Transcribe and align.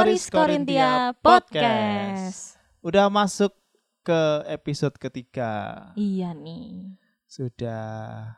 Morris 0.00 0.32
Corinthia 0.32 1.12
Podcast. 1.20 2.56
Udah 2.80 3.12
masuk 3.12 3.52
ke 4.00 4.20
episode 4.48 4.96
ketiga. 4.96 5.76
Iya 5.92 6.32
nih. 6.32 6.96
Sudah 7.28 8.32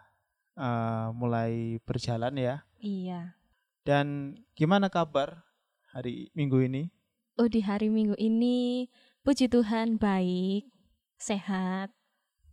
uh, 0.58 1.14
mulai 1.14 1.78
berjalan 1.86 2.34
ya. 2.34 2.66
Iya. 2.82 3.38
Dan 3.86 4.34
gimana 4.58 4.90
kabar 4.90 5.46
hari 5.94 6.34
Minggu 6.34 6.66
ini? 6.66 6.90
Oh, 7.38 7.46
di 7.46 7.62
hari 7.62 7.94
Minggu 7.94 8.18
ini 8.18 8.90
puji 9.22 9.46
Tuhan 9.46 10.02
baik, 10.02 10.66
sehat. 11.14 11.94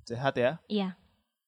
Sehat 0.05 0.37
ya? 0.37 0.61
Iya. 0.69 1.01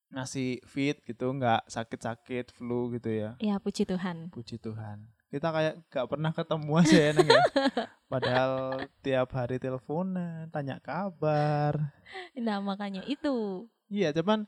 Masih 0.09 0.65
fit 0.65 0.97
gitu, 1.05 1.29
nggak 1.29 1.69
sakit-sakit, 1.69 2.57
flu 2.57 2.89
gitu 2.97 3.13
ya. 3.13 3.37
Iya, 3.37 3.61
puji 3.61 3.85
Tuhan. 3.85 4.33
Puji 4.33 4.57
Tuhan. 4.57 5.20
Kita 5.31 5.47
kayak 5.47 5.87
nggak 5.87 6.07
pernah 6.11 6.31
ketemu 6.35 6.71
aja 6.75 6.97
ya, 6.99 7.11
Neng, 7.15 7.29
ya. 7.31 7.43
Padahal 8.11 8.53
tiap 8.99 9.31
hari 9.31 9.63
teleponan, 9.63 10.51
tanya 10.51 10.83
kabar. 10.83 11.95
Nah, 12.35 12.59
makanya 12.59 12.99
itu. 13.07 13.65
Iya, 13.87 14.11
cuman 14.11 14.43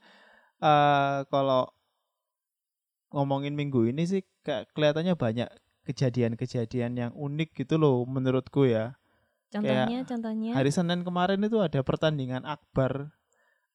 uh, 0.60 1.24
kalau 1.32 1.72
ngomongin 3.16 3.56
minggu 3.56 3.88
ini 3.88 4.04
sih 4.04 4.22
kayak 4.44 4.76
kelihatannya 4.76 5.16
banyak 5.16 5.50
kejadian-kejadian 5.88 7.00
yang 7.00 7.12
unik 7.16 7.64
gitu 7.64 7.80
loh 7.80 8.04
menurutku 8.04 8.68
ya. 8.68 9.00
Contohnya, 9.54 9.86
Kayak 9.88 10.10
contohnya. 10.10 10.52
Hari 10.58 10.72
Senin 10.74 11.06
kemarin 11.08 11.40
itu 11.46 11.62
ada 11.64 11.80
pertandingan 11.80 12.44
akbar 12.44 13.14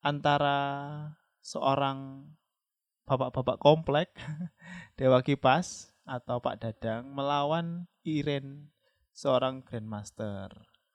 antara 0.02 0.58
seorang 1.40 2.28
bapak-bapak 3.08 3.56
komplek 3.62 4.12
Dewa 4.98 5.22
Kipas 5.24 5.94
atau 6.08 6.40
Pak 6.40 6.64
Dadang 6.64 7.12
melawan 7.12 7.84
Iren 8.02 8.72
seorang 9.12 9.60
Grandmaster. 9.60 10.48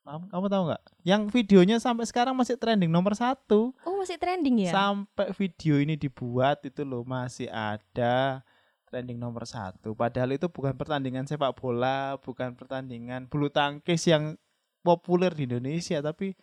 Kamu, 0.04 0.28
kamu 0.28 0.46
tahu 0.52 0.64
nggak? 0.68 0.84
Yang 1.08 1.22
videonya 1.32 1.78
sampai 1.80 2.04
sekarang 2.04 2.36
masih 2.36 2.60
trending 2.60 2.92
nomor 2.92 3.16
satu. 3.16 3.72
Oh, 3.88 3.96
masih 4.04 4.20
trending 4.20 4.68
ya? 4.68 4.76
Sampai 4.76 5.32
video 5.32 5.80
ini 5.80 5.96
dibuat 5.96 6.60
itu 6.68 6.84
loh 6.84 7.08
masih 7.08 7.48
ada 7.48 8.44
trending 8.92 9.16
nomor 9.16 9.48
satu. 9.48 9.96
Padahal 9.96 10.36
itu 10.36 10.52
bukan 10.52 10.76
pertandingan 10.76 11.24
sepak 11.24 11.56
bola, 11.56 12.20
bukan 12.20 12.52
pertandingan 12.52 13.32
bulu 13.32 13.48
tangkis 13.48 14.04
yang 14.12 14.36
populer 14.84 15.32
di 15.32 15.48
Indonesia, 15.48 16.04
tapi 16.04 16.36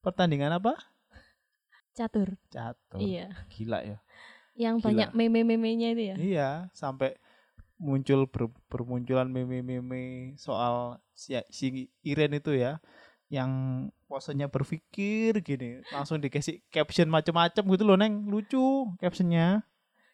pertandingan 0.00 0.56
apa? 0.56 0.72
Catur. 1.92 2.40
Catur. 2.48 2.96
Iya. 2.96 3.28
Gila 3.52 3.84
ya. 3.84 3.98
Yang 4.56 4.76
Gila. 4.80 4.86
banyak 4.88 5.10
meme-memenya 5.12 5.88
itu 5.92 6.02
ya? 6.02 6.16
Iya, 6.16 6.50
sampai 6.72 7.20
muncul 7.82 8.30
ber- 8.30 8.54
bermunculan 8.70 9.26
meme-meme 9.26 10.38
soal 10.38 11.02
si, 11.10 11.34
si 11.50 11.90
Iren 12.06 12.38
itu 12.38 12.54
ya 12.54 12.78
yang 13.26 13.50
posenya 14.06 14.46
berpikir 14.46 15.42
gini 15.42 15.82
langsung 15.90 16.22
dikasih 16.22 16.62
caption 16.70 17.10
macam-macam 17.10 17.64
gitu 17.66 17.82
loh 17.82 17.98
neng. 17.98 18.30
Lucu 18.30 18.86
captionnya. 19.02 19.66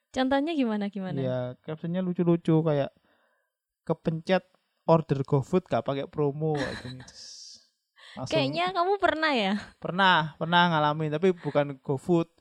Contohnya 0.08 0.56
gimana 0.56 0.88
gimana? 0.88 1.18
ya 1.20 1.40
captionnya 1.60 2.00
lucu-lucu 2.00 2.64
kayak 2.64 2.88
kepencet 3.84 4.48
order 4.88 5.20
GoFood 5.20 5.68
gak 5.68 5.84
pakai 5.84 6.08
promo. 6.08 6.56
Langsung 8.16 8.32
Kayaknya 8.32 8.72
kamu 8.72 8.96
pernah 8.96 9.32
ya? 9.36 9.54
pernah 9.76 10.32
pernah 10.40 10.72
ngalamin 10.72 11.12
tapi 11.12 11.36
bukan 11.36 11.76
GoFood. 11.84 12.32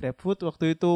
GrabFood 0.00 0.48
waktu 0.48 0.80
itu. 0.80 0.94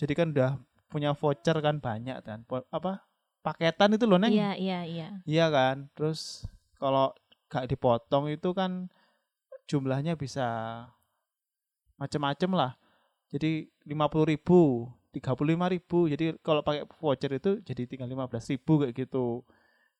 Jadi 0.00 0.12
kan 0.16 0.32
udah 0.32 0.56
punya 0.86 1.12
voucher 1.12 1.58
kan 1.58 1.82
banyak 1.82 2.22
kan 2.22 2.46
apa 2.70 3.02
paketan 3.46 3.94
itu 3.94 4.04
loh 4.10 4.18
neng 4.18 4.34
Iya, 4.34 4.50
iya, 4.58 4.80
iya. 4.82 5.08
Iya 5.22 5.46
kan. 5.54 5.86
Terus 5.94 6.42
kalau 6.82 7.14
gak 7.46 7.70
dipotong 7.70 8.26
itu 8.26 8.50
kan 8.50 8.90
jumlahnya 9.70 10.18
bisa 10.18 10.46
macem-macem 11.94 12.50
lah. 12.50 12.74
Jadi 13.30 13.70
50 13.86 14.26
ribu, 14.26 14.90
35 15.14 15.66
ribu. 15.70 15.98
Jadi 16.10 16.34
kalau 16.42 16.66
pakai 16.66 16.86
voucher 16.98 17.38
itu 17.38 17.62
jadi 17.62 17.82
tinggal 17.86 18.10
15 18.10 18.50
ribu 18.50 18.82
kayak 18.82 18.94
gitu. 18.94 19.46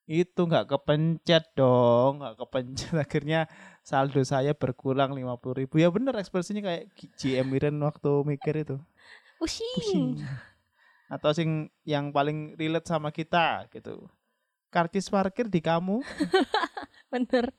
Itu 0.07 0.47
nggak 0.47 0.71
kepencet 0.71 1.55
dong, 1.59 2.23
nggak 2.23 2.39
kepencet. 2.39 2.95
Akhirnya 3.05 3.51
saldo 3.83 4.23
saya 4.23 4.55
berkurang 4.55 5.15
50 5.15 5.55
ribu. 5.55 5.83
Ya 5.83 5.91
bener 5.91 6.15
ekspresinya 6.19 6.63
kayak 6.67 6.95
GM 7.19 7.49
Iren 7.55 7.79
waktu 7.83 8.11
mikir 8.27 8.55
itu 8.63 8.77
Pusing. 9.39 9.75
pusing. 9.79 10.11
Atau 11.07 11.31
sing 11.31 11.51
yang 11.83 12.11
paling 12.11 12.55
relate 12.55 12.87
sama 12.87 13.11
kita 13.11 13.71
gitu. 13.71 14.07
Karcis 14.69 15.07
parkir 15.07 15.47
di 15.47 15.63
kamu. 15.63 16.03
Bener. 17.13 17.55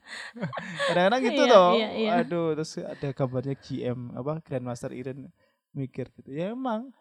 Kadang-kadang 0.91 1.21
gitu 1.23 1.41
Iya, 1.41 1.53
toh. 1.55 1.71
iya, 1.73 1.89
iya. 1.95 2.09
Aduh, 2.21 2.53
terus 2.53 2.75
ada 2.77 3.07
gambarnya 3.15 3.55
GM 3.55 4.11
apa 4.13 4.43
Grandmaster 4.43 4.91
Iren 4.91 5.31
mikir 5.71 6.11
gitu. 6.19 6.29
Ya 6.29 6.51
emang 6.51 6.91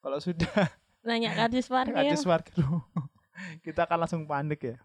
kalau 0.00 0.20
sudah 0.20 0.50
Nanya 1.06 1.32
karcis 1.32 1.70
parkir. 1.70 1.94
karcis 1.94 2.26
parkir 2.26 2.58
kita 3.64 3.86
akan 3.86 3.98
langsung 4.04 4.22
panik 4.26 4.60
ya. 4.62 4.76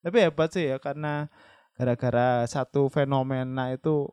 Tapi 0.00 0.16
hebat 0.26 0.48
sih 0.50 0.66
ya 0.66 0.80
karena 0.80 1.28
gara-gara 1.76 2.44
satu 2.44 2.88
fenomena 2.88 3.68
itu 3.70 4.08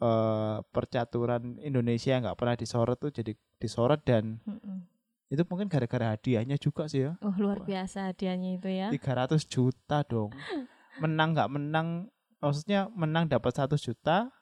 eh, 0.00 0.56
percaturan 0.72 1.60
Indonesia 1.60 2.16
nggak 2.16 2.36
pernah 2.36 2.56
disorot 2.56 2.96
tuh 2.98 3.12
jadi 3.12 3.32
disorot 3.56 4.00
dan 4.02 4.40
Mm-mm. 4.44 4.88
Itu 5.28 5.42
mungkin 5.44 5.68
gara-gara 5.68 6.16
hadiahnya 6.16 6.56
juga 6.56 6.88
sih 6.88 7.04
ya. 7.04 7.12
Oh, 7.20 7.32
luar 7.36 7.60
biasa 7.60 8.08
hadiahnya 8.12 8.56
itu 8.56 8.68
ya. 8.72 8.88
300 8.88 9.44
juta 9.44 10.00
dong. 10.08 10.32
Menang 11.02 11.36
nggak 11.36 11.48
menang, 11.52 11.88
maksudnya 12.42 12.90
menang 12.90 13.30
dapat 13.30 13.54
100 13.54 13.78
juta, 13.78 14.34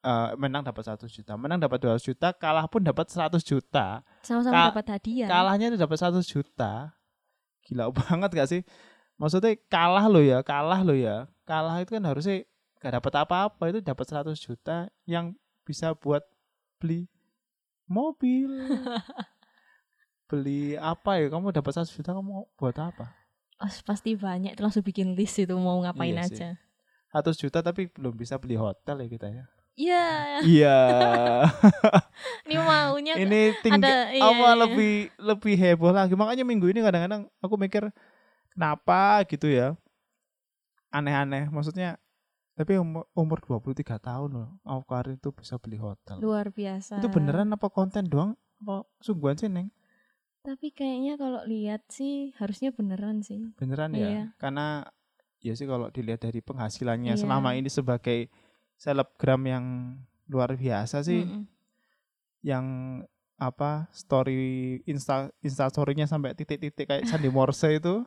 eh, 0.00 0.30
menang 0.40 0.64
dapat 0.64 0.80
100 0.88 1.12
juta, 1.12 1.36
menang 1.36 1.60
dapat 1.60 1.84
200 1.84 2.00
juta, 2.00 2.32
kalah 2.32 2.64
pun 2.64 2.80
dapat 2.80 3.12
100 3.12 3.44
juta. 3.44 4.00
Sama-sama 4.24 4.56
Ka- 4.56 4.66
dapat 4.72 4.86
hadiah. 4.96 5.28
Kalahnya 5.28 5.68
itu 5.68 5.76
dapat 5.76 6.00
100 6.00 6.24
juta. 6.24 6.96
Gila 7.68 7.92
banget 8.00 8.30
gak 8.32 8.48
sih? 8.48 8.62
Maksudnya 9.20 9.52
kalah 9.68 10.08
lo 10.08 10.24
ya, 10.24 10.40
kalah 10.40 10.80
lo 10.80 10.96
ya. 10.96 11.28
Kalah 11.44 11.76
itu 11.84 11.92
kan 11.92 12.04
harusnya 12.08 12.46
gak 12.80 13.02
dapat 13.02 13.12
apa-apa, 13.20 13.62
itu 13.68 13.84
dapat 13.84 14.06
100 14.08 14.40
juta 14.40 14.88
yang 15.04 15.36
bisa 15.68 15.92
buat 15.92 16.24
beli 16.80 17.04
mobil. 17.84 18.48
beli 20.28 20.76
apa 20.76 21.16
ya? 21.16 21.32
Kamu 21.32 21.50
dapat 21.50 21.72
100 21.82 21.88
juta 21.96 22.12
kamu 22.12 22.44
buat 22.60 22.76
apa? 22.76 23.16
Oh, 23.58 23.72
pasti 23.82 24.14
banyak 24.14 24.54
itu 24.54 24.62
langsung 24.62 24.86
bikin 24.86 25.18
list 25.18 25.40
itu 25.42 25.56
mau 25.58 25.80
ngapain 25.82 26.14
Iya 26.14 26.28
aja. 26.28 26.48
100 27.10 27.40
juta 27.40 27.58
tapi 27.64 27.88
belum 27.90 28.14
bisa 28.14 28.36
beli 28.38 28.54
hotel 28.54 29.02
ya 29.02 29.08
kita 29.08 29.28
ya. 29.32 29.44
Iya, 29.78 30.06
Iya. 30.42 30.78
ini 32.50 32.56
maunya 32.58 33.14
ini 33.14 33.54
tinggal 33.62 33.86
ada 33.86 34.10
iya, 34.10 34.26
apa 34.26 34.48
iya. 34.50 34.58
lebih 34.58 34.94
lebih 35.22 35.54
heboh 35.54 35.94
lagi. 35.94 36.14
Makanya 36.18 36.42
minggu 36.42 36.66
ini 36.68 36.82
kadang-kadang 36.82 37.30
aku 37.38 37.54
mikir 37.54 37.86
kenapa 38.52 39.22
gitu 39.30 39.46
ya. 39.46 39.78
Aneh-aneh. 40.90 41.46
Maksudnya 41.48 41.94
tapi 42.58 42.74
umur, 42.74 43.06
umur 43.14 43.38
23 43.38 44.02
tahun 44.02 44.30
loh. 44.34 44.50
Awkarin 44.66 45.14
itu 45.14 45.30
bisa 45.30 45.62
beli 45.62 45.78
hotel. 45.78 46.18
luar 46.18 46.50
biasa. 46.50 46.98
Itu 46.98 47.06
beneran 47.06 47.54
apa 47.54 47.70
konten 47.70 48.10
doang? 48.10 48.34
Apa 48.58 48.82
sungguhan 48.98 49.38
sih, 49.38 49.46
Neng? 49.46 49.70
Tapi 50.48 50.72
kayaknya 50.72 51.20
kalau 51.20 51.44
lihat 51.44 51.84
sih 51.92 52.32
harusnya 52.40 52.72
beneran 52.72 53.20
sih. 53.20 53.52
Beneran 53.60 53.92
ya? 53.92 54.00
Iya. 54.08 54.24
Karena 54.40 54.88
ya 55.44 55.52
sih 55.52 55.68
kalau 55.68 55.92
dilihat 55.92 56.24
dari 56.24 56.40
penghasilannya 56.40 57.12
Iya. 57.14 57.20
selama 57.20 57.52
ini 57.52 57.68
sebagai 57.68 58.32
selebgram 58.80 59.44
yang 59.44 59.64
luar 60.24 60.56
biasa 60.56 61.04
sih. 61.04 61.28
Mm-mm. 61.28 61.44
yang 62.40 62.64
apa 63.34 63.90
story 63.90 64.78
insta 64.86 65.26
insta 65.42 65.66
storynya 65.66 66.06
sampai 66.06 66.38
titik-titik 66.38 66.86
kayak 66.86 67.02
Sandi 67.04 67.26
Morse 67.34 67.66
itu 67.74 68.06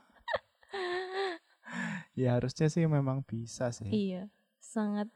ya 2.15 2.39
harusnya 2.39 2.71
sih 2.71 2.87
memang 2.87 3.23
bisa 3.27 3.71
sih 3.75 3.91
Iya, 3.91 4.31
sangat 4.59 5.11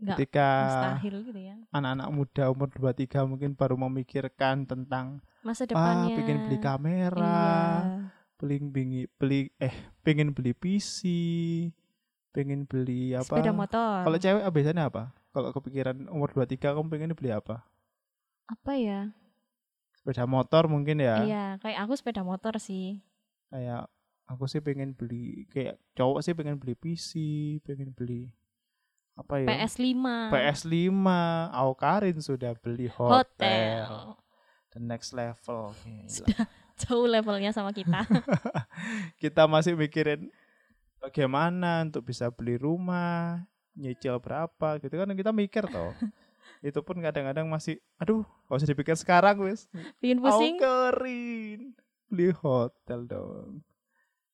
nggak 0.00 0.16
ketika 0.16 0.48
mustahil 0.64 1.14
gitu 1.22 1.40
ya. 1.40 1.56
anak-anak 1.70 2.08
muda 2.08 2.44
umur 2.48 2.68
23 2.68 3.20
mungkin 3.24 3.52
baru 3.52 3.76
memikirkan 3.78 4.64
tentang 4.64 5.20
Masa 5.40 5.64
ah 5.64 5.68
depannya. 5.68 6.16
pengen 6.16 6.38
beli 6.42 6.58
kamera 6.58 7.44
Iya. 7.78 8.08
beli 8.34 8.56
beli 8.62 8.84
beli 9.12 9.40
eh 9.56 9.76
pengen 10.00 10.32
beli 10.32 10.52
PC 10.52 11.00
pengen 12.30 12.64
beli 12.64 13.12
apa 13.12 13.26
Sepeda 13.26 13.52
motor. 13.52 14.00
kalau 14.02 14.16
cewek 14.16 14.40
ah, 14.40 14.48
biasanya 14.48 14.84
apa 14.86 15.02
kalau 15.30 15.50
kepikiran 15.50 16.08
umur 16.08 16.30
23 16.30 16.56
kamu 16.72 16.88
pengen 16.88 17.12
beli 17.12 17.30
apa 17.30 17.62
Apa 18.46 18.74
ya? 18.74 19.12
sepeda 19.92 20.24
motor 20.24 20.64
mungkin 20.64 20.96
ya 20.98 21.20
Iya, 21.20 21.44
kayak 21.58 21.78
aku 21.84 21.92
sepeda 21.92 22.22
motor 22.22 22.56
sih. 22.56 23.04
kayak 23.46 23.84
aku 24.24 24.46
sih 24.46 24.58
pengen 24.58 24.94
beli 24.94 25.44
kayak 25.46 25.76
cowok 25.92 26.22
sih 26.22 26.32
pengen 26.32 26.56
beli 26.56 26.72
PC 26.72 27.10
pengen 27.60 27.90
beli 27.90 28.30
apa 29.20 29.34
ya 29.44 29.46
PS5. 29.46 29.96
PS5 30.32 31.06
Aukarin 31.52 32.18
sudah 32.24 32.52
beli 32.56 32.88
hotel, 32.88 33.84
Hotel. 33.84 34.16
the 34.72 34.80
next 34.80 35.12
level 35.12 35.76
Gila. 35.84 36.08
Sudah 36.08 36.44
jauh 36.80 37.04
levelnya 37.04 37.52
sama 37.52 37.76
kita. 37.76 38.08
kita 39.22 39.44
masih 39.44 39.76
mikirin 39.76 40.32
bagaimana 41.00 41.84
untuk 41.84 42.08
bisa 42.08 42.32
beli 42.32 42.56
rumah, 42.56 43.44
nyicil 43.76 44.16
berapa 44.20 44.80
gitu 44.80 44.94
kan 44.96 45.12
kita 45.12 45.30
mikir 45.32 45.68
toh. 45.68 45.92
itu 46.66 46.80
pun 46.84 47.00
kadang-kadang 47.00 47.48
masih 47.48 47.80
aduh 47.96 48.24
gak 48.48 48.56
usah 48.60 48.68
dipikir 48.68 48.96
sekarang 48.96 49.40
wis. 49.44 49.68
Bikin 50.00 50.20
pusing. 50.20 50.56
Aukerin. 50.60 51.60
Beli 52.08 52.32
hotel 52.36 53.06
dong. 53.06 53.64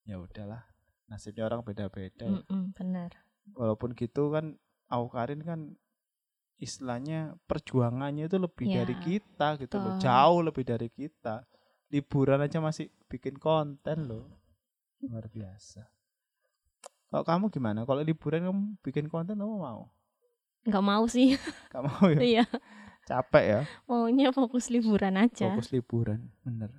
Ya 0.07 0.23
udahlah. 0.23 0.63
Nasibnya 1.07 1.47
orang 1.47 1.63
beda-beda. 1.63 2.27
ya. 2.27 2.43
Mm-mm, 2.43 2.75
benar. 2.75 3.15
Walaupun 3.55 3.95
gitu 3.95 4.35
kan 4.35 4.59
Aukarin 4.87 5.43
kan 5.43 5.61
istilahnya 6.57 7.37
perjuangannya 7.45 8.33
itu 8.33 8.39
lebih 8.41 8.67
Ya, 8.67 8.83
dari 8.83 8.97
kita 9.03 9.61
gitu 9.61 9.77
loh. 9.77 10.01
Jauh 10.01 10.41
lebih 10.41 10.65
dari 10.65 10.89
kita. 10.89 11.45
Liburan 11.93 12.43
aja 12.43 12.59
masih 12.59 12.89
bikin 13.07 13.37
konten 13.37 14.09
loh. 14.09 14.27
Luar 15.05 15.29
biasa. 15.29 15.85
Kalau 17.07 17.23
kamu 17.23 17.45
gimana? 17.55 17.87
Kalau 17.87 18.03
liburan 18.03 18.51
kamu 18.51 18.63
bikin 18.83 19.07
konten 19.07 19.39
kamu 19.39 19.57
mau? 19.63 19.91
Nggak 20.67 20.83
mau 20.83 21.05
sih. 21.07 21.39
Gak 21.73 21.83
mau 21.87 22.11
ya? 22.11 22.19
Iya. 22.19 22.45
Capek 23.07 23.45
ya? 23.47 23.61
Maunya 23.87 24.35
fokus 24.35 24.67
liburan 24.67 25.15
aja. 25.15 25.55
Fokus 25.55 25.71
liburan, 25.71 26.27
bener. 26.43 26.75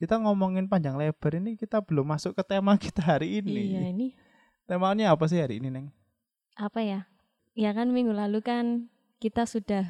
Kita 0.00 0.16
ngomongin 0.16 0.64
panjang 0.72 0.96
lebar 0.96 1.36
ini 1.36 1.60
kita 1.60 1.84
belum 1.84 2.08
masuk 2.16 2.32
ke 2.32 2.42
tema 2.48 2.80
kita 2.80 3.04
hari 3.04 3.44
ini. 3.44 3.76
Iya, 3.76 3.82
ini 3.92 4.06
Temanya 4.64 5.12
apa 5.12 5.28
sih 5.28 5.36
hari 5.36 5.60
ini, 5.60 5.68
Neng? 5.68 5.92
apa 6.56 6.80
ya? 6.80 7.04
Ya 7.54 7.70
kan 7.70 7.94
minggu 7.94 8.10
lalu 8.10 8.42
kan 8.42 8.90
kita 9.22 9.46
sudah 9.46 9.86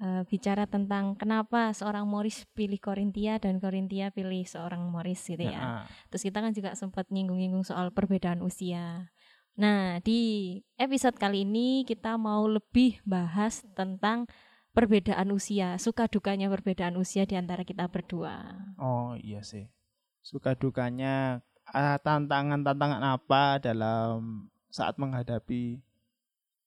eh, 0.00 0.22
bicara 0.28 0.68
tentang 0.68 1.16
kenapa 1.16 1.72
seorang 1.72 2.04
Morris 2.04 2.44
pilih 2.52 2.76
Korintia 2.76 3.40
dan 3.40 3.56
Korintia 3.58 4.12
pilih 4.12 4.44
seorang 4.44 4.84
Morris 4.92 5.24
gitu 5.24 5.40
ya. 5.40 5.82
Nah, 5.82 5.84
Terus 6.12 6.22
kita 6.28 6.38
kan 6.44 6.52
juga 6.52 6.76
sempat 6.76 7.08
nyinggung-nyinggung 7.08 7.64
soal 7.64 7.90
perbedaan 7.96 8.44
usia. 8.44 9.08
Nah, 9.56 10.04
di 10.04 10.52
episode 10.76 11.16
kali 11.16 11.48
ini 11.48 11.88
kita 11.88 12.20
mau 12.20 12.44
lebih 12.44 13.00
bahas 13.08 13.64
tentang 13.72 14.28
perbedaan 14.76 15.32
usia, 15.32 15.80
suka 15.80 16.04
dukanya 16.12 16.52
perbedaan 16.52 17.00
usia 17.00 17.24
di 17.24 17.40
antara 17.40 17.64
kita 17.64 17.88
berdua. 17.88 18.52
Oh 18.76 19.16
iya 19.16 19.40
sih. 19.40 19.72
Suka 20.20 20.52
dukanya 20.52 21.40
ah, 21.72 21.96
tantangan-tantangan 21.96 23.00
apa 23.00 23.56
dalam 23.64 24.52
saat 24.68 25.00
menghadapi 25.00 25.80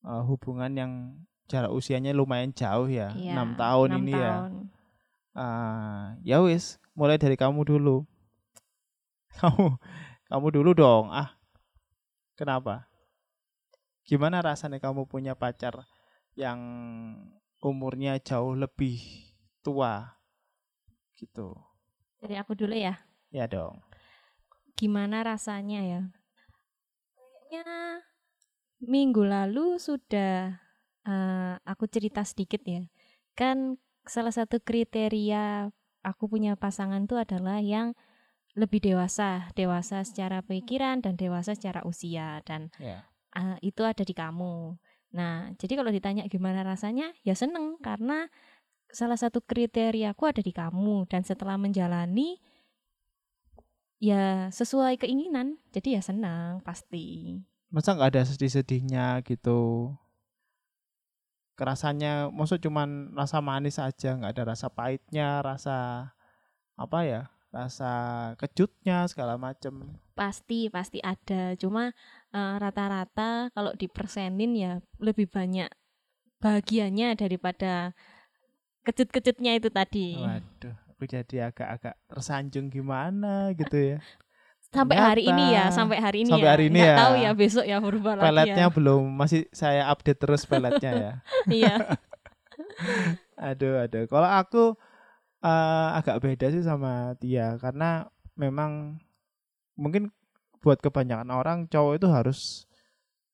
eh, 0.04 0.24
hubungan 0.28 0.72
yang 0.74 0.92
jarak 1.50 1.74
usianya 1.74 2.14
lumayan 2.14 2.54
jauh 2.54 2.86
ya, 2.86 3.10
Iya, 3.18 3.34
enam 3.34 3.58
tahun 3.58 3.90
enam 3.90 4.02
ini 4.06 4.14
ya. 4.14 4.30
tahun. 4.38 4.54
Ah, 5.34 6.04
ya 6.22 6.38
wis, 6.44 6.78
mulai 6.94 7.18
dari 7.18 7.34
kamu 7.40 7.64
dulu. 7.66 8.04
Kamu 9.40 9.78
kamu 10.28 10.48
dulu 10.52 10.72
dong. 10.76 11.10
Ah. 11.10 11.32
Kenapa? 12.36 12.90
Gimana 14.04 14.42
rasanya 14.42 14.82
kamu 14.82 15.06
punya 15.06 15.38
pacar 15.38 15.86
yang 16.34 16.60
umurnya 17.62 18.18
jauh 18.20 18.58
lebih 18.58 19.00
tua? 19.62 20.18
Gitu. 21.16 21.56
Jadi 22.20 22.36
aku 22.36 22.52
dulu 22.58 22.74
ya. 22.74 23.00
Ya 23.30 23.46
dong. 23.48 23.80
Gimana 24.76 25.24
rasanya 25.24 25.82
ya? 25.86 26.02
Kayaknya 27.50 27.99
minggu 28.84 29.24
lalu 29.24 29.80
sudah 29.80 30.60
eh, 31.08 31.56
aku 31.64 31.86
cerita 31.88 32.24
sedikit 32.24 32.64
ya. 32.64 32.84
Kan 33.36 33.80
salah 34.08 34.34
satu 34.34 34.60
kriteria 34.60 35.70
aku 36.04 36.32
punya 36.32 36.56
pasangan 36.56 37.04
itu 37.04 37.16
adalah 37.20 37.60
yang 37.60 37.94
lebih 38.58 38.82
dewasa, 38.82 39.52
dewasa 39.54 40.02
secara 40.04 40.42
pikiran 40.42 41.06
dan 41.06 41.16
dewasa 41.16 41.54
secara 41.54 41.86
usia 41.86 42.42
dan 42.44 42.74
Ya. 42.82 43.06
ah, 43.36 43.56
itu 43.62 43.86
ada 43.86 44.02
di 44.02 44.12
kamu. 44.16 44.76
Nah, 45.14 45.54
jadi 45.58 45.80
kalau 45.80 45.92
ditanya 45.94 46.26
gimana 46.30 46.66
rasanya, 46.66 47.14
ya 47.26 47.34
seneng 47.38 47.78
karena 47.82 48.30
salah 48.90 49.18
satu 49.18 49.42
kriteriaku 49.46 50.26
ada 50.26 50.42
di 50.42 50.50
kamu 50.50 51.06
dan 51.06 51.22
setelah 51.22 51.62
menjalani 51.62 52.42
ya 54.02 54.50
sesuai 54.50 54.98
keinginan, 54.98 55.62
jadi 55.70 56.00
ya 56.00 56.02
senang 56.02 56.66
pasti. 56.66 57.38
Masa 57.70 57.94
nggak 57.94 58.10
ada 58.18 58.22
sedih-sedihnya 58.26 59.22
gitu? 59.30 59.94
Kerasanya, 61.54 62.32
maksud 62.34 62.64
cuman 62.64 63.14
rasa 63.14 63.44
manis 63.44 63.78
aja, 63.78 64.16
nggak 64.18 64.32
ada 64.34 64.44
rasa 64.56 64.68
pahitnya, 64.72 65.44
rasa 65.46 66.10
apa 66.80 67.00
ya? 67.06 67.22
Rasa 67.54 67.92
kejutnya 68.42 69.06
segala 69.06 69.38
macem. 69.38 69.94
Pasti 70.18 70.70
pasti 70.74 70.98
ada. 71.02 71.54
Cuma 71.62 71.94
eh, 72.34 72.56
rata-rata 72.58 73.54
kalau 73.54 73.74
dipersenin 73.78 74.54
ya 74.58 74.74
lebih 74.98 75.30
banyak 75.30 75.70
bahagianya 76.40 77.14
daripada 77.20 77.92
kejut-kejutnya 78.88 79.60
itu 79.60 79.70
tadi. 79.70 80.16
Waduh, 80.16 80.76
aku 80.96 81.04
jadi 81.06 81.52
agak-agak 81.52 81.96
tersanjung 82.08 82.72
gimana 82.72 83.52
gitu 83.54 83.78
ya. 83.78 83.98
Sampai 84.70 84.98
hari 85.02 85.24
ini 85.26 85.46
ya, 85.58 85.74
sampai 85.74 85.98
hari 85.98 86.18
ini 86.22 86.30
sampai 86.30 86.46
ya. 86.46 86.54
hari 86.54 86.66
ini 86.70 86.78
Nggak 86.78 86.94
ya. 86.94 86.98
tahu 87.02 87.14
ya 87.18 87.32
besok 87.34 87.66
ya 87.66 87.78
berubah 87.82 88.14
lagi 88.22 88.26
Peletnya 88.30 88.66
ya. 88.70 88.70
belum, 88.70 89.04
masih 89.18 89.42
saya 89.50 89.90
update 89.90 90.20
terus 90.22 90.46
peletnya 90.46 90.92
ya. 90.94 91.12
Iya. 91.66 91.76
Aduh, 93.50 93.82
aduh. 93.82 94.06
Kalau 94.06 94.30
aku 94.30 94.64
eh, 95.42 95.90
agak 95.98 96.22
beda 96.22 96.54
sih 96.54 96.62
sama 96.62 97.16
Tia 97.18 97.58
karena 97.58 98.06
memang 98.38 99.00
mungkin 99.80 100.12
buat 100.60 100.78
kebanyakan 100.84 101.32
orang 101.32 101.58
cowok 101.72 101.94
itu 102.04 102.08
harus 102.12 102.40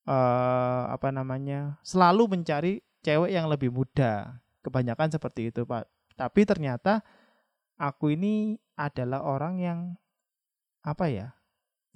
eh 0.05 0.83
apa 0.93 1.09
namanya 1.09 1.81
selalu 1.81 2.29
mencari 2.37 2.85
cewek 3.01 3.33
yang 3.33 3.49
lebih 3.49 3.73
muda. 3.73 4.39
Kebanyakan 4.61 5.09
seperti 5.11 5.49
itu, 5.51 5.65
Pak. 5.65 5.89
Tapi 6.15 6.41
ternyata 6.47 7.01
aku 7.75 8.13
ini 8.13 8.55
adalah 8.77 9.25
orang 9.25 9.59
yang 9.59 9.79
apa 10.85 11.09
ya? 11.09 11.33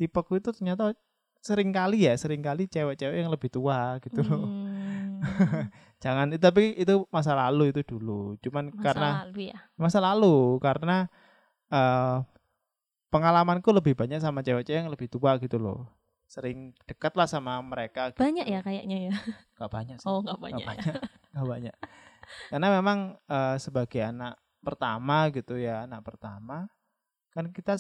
Tipeku 0.01 0.41
itu 0.41 0.49
ternyata 0.49 0.97
sering 1.39 1.69
kali 1.69 2.09
ya, 2.09 2.17
sering 2.17 2.41
kali 2.41 2.65
cewek-cewek 2.65 3.21
yang 3.21 3.29
lebih 3.29 3.53
tua 3.53 4.01
gitu 4.01 4.25
loh. 4.25 4.49
Hmm, 4.49 5.21
Jangan 6.03 6.33
tapi 6.41 6.73
itu 6.75 7.05
masa 7.13 7.37
lalu 7.37 7.69
itu 7.69 7.85
dulu. 7.85 8.35
Cuman 8.41 8.73
masa 8.73 8.83
karena 8.83 9.09
lalu 9.23 9.53
ya. 9.53 9.59
masa 9.77 9.99
lalu 10.01 10.57
karena 10.59 11.07
eh 11.69 12.17
pengalamanku 13.13 13.69
lebih 13.73 13.93
banyak 13.97 14.21
sama 14.21 14.41
cewek-cewek 14.41 14.79
yang 14.85 14.91
lebih 14.91 15.07
tua 15.11 15.37
gitu 15.37 15.61
loh. 15.61 15.85
Sering 16.29 16.73
dekat 16.85 17.13
lah 17.17 17.25
sama 17.25 17.57
mereka. 17.61 18.13
Gitu. 18.13 18.21
Banyak 18.21 18.45
ya 18.49 18.59
kayaknya 18.65 18.97
ya. 19.09 19.15
Gak 19.59 19.69
banyak 19.69 19.97
sih. 19.97 20.07
Oh, 20.07 20.21
nggak 20.21 20.37
Gak 20.37 20.43
banyak. 20.45 20.63
ya. 20.63 20.69
banyak. 20.69 20.95
Gak 21.35 21.47
banyak. 21.47 21.75
Karena 22.53 22.67
memang 22.79 22.99
eh, 23.27 23.57
sebagai 23.57 24.01
anak 24.05 24.37
pertama 24.59 25.31
gitu 25.33 25.55
ya, 25.57 25.87
anak 25.87 26.03
pertama 26.05 26.67
kan 27.29 27.45
kita 27.53 27.77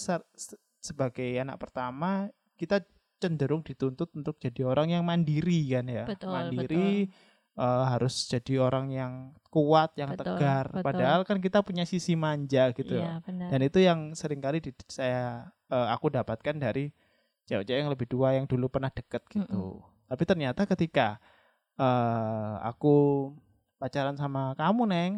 sebagai 0.79 1.27
anak 1.39 1.59
pertama 1.59 2.31
kita 2.55 2.83
cenderung 3.19 3.61
dituntut 3.61 4.09
untuk 4.15 4.39
jadi 4.39 4.63
orang 4.63 4.95
yang 4.95 5.03
mandiri 5.03 5.67
kan 5.67 5.85
ya. 5.91 6.05
Betul, 6.07 6.31
mandiri 6.31 7.11
eh, 7.59 7.85
harus 7.91 8.15
jadi 8.31 8.63
orang 8.63 8.87
yang 8.95 9.13
kuat, 9.51 9.91
yang 9.99 10.15
Betul, 10.15 10.39
tegar. 10.39 10.65
betul. 10.71 10.85
Padahal 10.87 11.21
kan 11.27 11.37
kita 11.43 11.59
punya 11.61 11.83
sisi 11.83 12.15
manja 12.15 12.71
gitu. 12.71 12.95
Benar. 12.95 13.49
Dan 13.51 13.59
itu 13.59 13.79
yang 13.83 14.15
sering 14.15 14.39
kali 14.39 14.63
di, 14.63 14.71
saya 14.87 15.51
eh, 15.67 15.87
aku 15.91 16.07
dapatkan 16.09 16.55
dari 16.55 16.89
cewek-cewek 17.45 17.79
yang 17.83 17.91
lebih 17.91 18.07
tua 18.07 18.37
yang 18.39 18.47
dulu 18.47 18.71
pernah 18.71 18.89
deket 18.89 19.27
gitu. 19.27 19.83
Tapi 20.07 20.23
ternyata 20.23 20.63
ketika 20.63 21.19
eh, 21.75 22.55
aku 22.63 23.29
pacaran 23.79 24.15
sama 24.15 24.55
kamu 24.55 24.83
neng, 24.87 25.11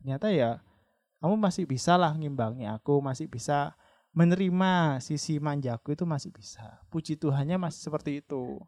ternyata 0.00 0.28
ya 0.32 0.60
kamu 1.20 1.36
masih 1.36 1.64
bisa 1.64 1.96
lah 1.96 2.12
ngimbangi 2.16 2.68
aku, 2.68 3.00
masih 3.00 3.28
bisa 3.28 3.76
menerima 4.10 4.98
sisi 4.98 5.38
manjaku 5.38 5.94
itu 5.94 6.04
masih 6.06 6.34
bisa. 6.34 6.82
Puji 6.90 7.14
Tuhannya 7.14 7.56
masih 7.56 7.80
seperti 7.90 8.22
itu. 8.24 8.58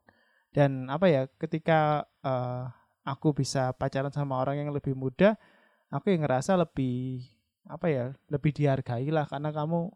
Dan 0.55 0.87
apa 0.93 1.09
ya, 1.09 1.27
ketika 1.41 2.07
eh, 2.23 2.65
aku 3.03 3.35
bisa 3.35 3.75
pacaran 3.75 4.13
sama 4.15 4.39
orang 4.39 4.63
yang 4.63 4.71
lebih 4.71 4.95
muda, 4.95 5.35
aku 5.91 6.15
yang 6.15 6.23
ngerasa 6.23 6.55
lebih 6.55 7.27
apa 7.67 7.87
ya, 7.91 8.05
lebih 8.31 8.53
dihargai 8.55 9.09
lah 9.11 9.27
karena 9.27 9.51
kamu 9.51 9.91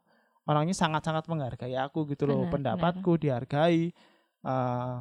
orangnya 0.46 0.74
sangat-sangat 0.74 1.26
menghargai 1.26 1.74
aku 1.78 2.06
gitu 2.10 2.26
loh, 2.26 2.46
Benar, 2.46 2.52
pendapatku 2.78 3.18
dihargai. 3.18 3.90
eh, 4.46 4.96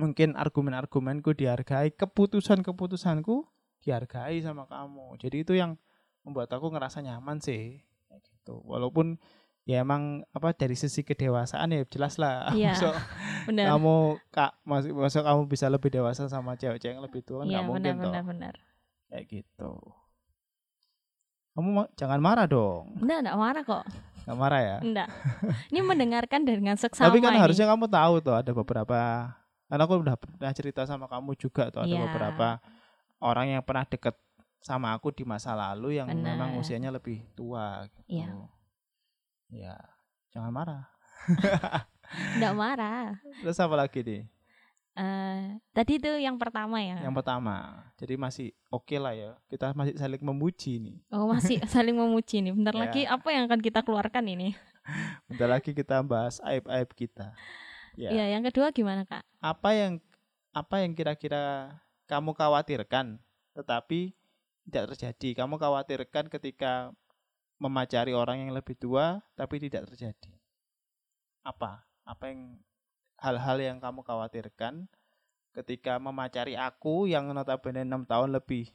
mungkin 0.00 0.32
argumen-argumenku 0.32 1.36
dihargai, 1.36 1.92
keputusan-keputusanku 1.92 3.44
dihargai 3.84 4.40
sama 4.40 4.64
kamu. 4.64 5.20
Jadi 5.20 5.36
itu 5.44 5.52
yang 5.52 5.76
membuat 6.24 6.48
aku 6.56 6.72
ngerasa 6.72 7.04
nyaman 7.04 7.40
sih. 7.44 7.84
Gitu. 8.52 8.66
Walaupun 8.66 9.06
ya 9.62 9.80
emang 9.80 10.26
apa 10.30 10.50
dari 10.50 10.74
sisi 10.74 11.00
kedewasaan 11.00 11.70
ya 11.70 11.86
jelas 11.86 12.16
lah. 12.16 12.50
Iya, 12.58 12.74
Masuk 12.74 12.94
Benar. 13.48 13.66
kamu 13.70 13.94
kak 14.28 14.52
masuk 14.62 14.90
masuk 14.92 15.22
kamu 15.22 15.40
bisa 15.46 15.66
lebih 15.66 15.90
dewasa 15.90 16.26
sama 16.26 16.54
cewek-cewek 16.54 16.92
yang 16.92 17.00
lebih 17.00 17.22
tua 17.22 17.40
kan 17.40 17.46
Iya, 17.46 17.52
nggak 17.56 17.64
mungkin 17.64 17.94
benar 17.96 18.10
toh. 18.12 18.24
benar. 18.26 18.54
Kayak 19.08 19.24
gitu. 19.28 19.72
Kamu 21.50 21.68
ma- 21.72 21.90
jangan 21.94 22.18
marah 22.18 22.46
dong. 22.46 22.94
Enggak, 22.96 23.18
enggak 23.22 23.38
marah 23.38 23.62
kok. 23.64 23.84
Gak 24.20 24.36
marah 24.36 24.60
ya? 24.60 24.76
Enggak. 24.80 25.08
Ini 25.72 25.80
mendengarkan 25.80 26.40
dengan 26.42 26.76
seksama 26.76 27.08
Tapi 27.08 27.18
kan 27.18 27.32
ini. 27.34 27.40
harusnya 27.40 27.66
kamu 27.66 27.86
tahu 27.86 28.14
tuh 28.20 28.34
ada 28.36 28.50
beberapa 28.52 28.98
karena 29.66 29.82
aku 29.82 29.94
udah 29.98 30.16
pernah 30.18 30.50
cerita 30.52 30.82
sama 30.82 31.06
kamu 31.06 31.30
juga 31.36 31.70
tuh 31.70 31.82
ada 31.82 31.90
Iya. 31.90 32.02
beberapa 32.06 32.58
orang 33.18 33.46
yang 33.50 33.62
pernah 33.62 33.82
deket 33.84 34.14
sama 34.60 34.92
aku 34.92 35.08
di 35.10 35.24
masa 35.24 35.56
lalu 35.56 35.96
yang 35.96 36.08
memang 36.12 36.52
Benar. 36.54 36.60
usianya 36.60 36.90
lebih 36.92 37.24
tua 37.32 37.88
gitu. 37.88 38.00
Iya. 38.20 38.28
Ya, 39.50 39.74
jangan 40.30 40.52
marah. 40.52 40.84
Enggak 42.36 42.54
marah. 42.54 43.04
Terus 43.40 43.58
apa 43.58 43.74
lagi 43.74 44.00
nih? 44.02 44.22
Eh, 44.90 45.40
tadi 45.72 45.96
itu 45.96 46.10
yang 46.18 46.36
pertama 46.36 46.82
ya. 46.82 46.98
Yang 47.00 47.14
pertama. 47.22 47.86
Jadi 47.96 48.14
masih 48.18 48.48
oke 48.68 48.96
lah 48.98 49.14
ya. 49.14 49.30
Kita 49.48 49.72
masih 49.72 49.94
saling 49.96 50.20
memuji 50.20 50.82
nih. 50.82 50.96
Oh, 51.08 51.30
masih 51.30 51.62
saling 51.72 51.94
memuji 51.96 52.42
nih. 52.42 52.52
Bentar 52.52 52.74
Ya. 52.74 52.80
lagi 52.84 53.02
apa 53.06 53.28
yang 53.30 53.46
akan 53.48 53.60
kita 53.62 53.80
keluarkan 53.86 54.26
ini? 54.28 54.52
Bentar 55.30 55.48
lagi 55.48 55.70
kita 55.72 56.02
bahas 56.02 56.42
aib-aib 56.42 56.90
kita. 56.92 57.32
Ya. 57.94 58.10
Iya, 58.10 58.38
yang 58.38 58.42
kedua 58.44 58.74
gimana, 58.74 59.06
Kak? 59.06 59.22
Apa 59.40 59.72
yang 59.74 59.92
apa 60.50 60.82
yang 60.82 60.92
kira-kira 60.98 61.78
kamu 62.10 62.34
khawatirkan 62.34 63.22
tetapi 63.54 64.18
tidak 64.68 64.94
terjadi? 64.94 65.28
Kamu 65.44 65.56
khawatirkan 65.56 66.28
ketika 66.28 66.92
memacari 67.60 68.16
orang 68.16 68.48
yang 68.48 68.52
lebih 68.56 68.74
tua 68.76 69.20
tapi 69.36 69.60
tidak 69.60 69.88
terjadi. 69.92 70.32
Apa? 71.44 71.84
Apa 72.08 72.32
yang 72.32 72.60
hal-hal 73.20 73.58
yang 73.60 73.78
kamu 73.78 74.00
khawatirkan 74.00 74.88
ketika 75.52 76.00
memacari 76.00 76.56
aku 76.56 77.10
yang 77.10 77.28
notabene 77.34 77.84
6 77.84 78.08
tahun 78.08 78.30
lebih 78.32 78.70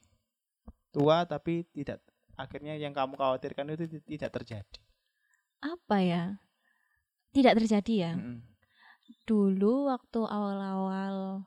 tua 0.94 1.26
tapi 1.26 1.66
tidak 1.74 2.04
akhirnya 2.36 2.76
yang 2.76 2.92
kamu 2.92 3.16
khawatirkan 3.16 3.74
itu 3.74 3.86
ti- 3.90 4.06
tidak 4.16 4.32
terjadi. 4.42 4.80
Apa 5.64 5.98
ya? 6.04 6.24
Tidak 7.34 7.54
terjadi 7.58 7.94
ya. 7.96 8.12
Mm-mm. 8.16 8.44
Dulu 9.26 9.90
waktu 9.90 10.20
awal-awal 10.22 11.46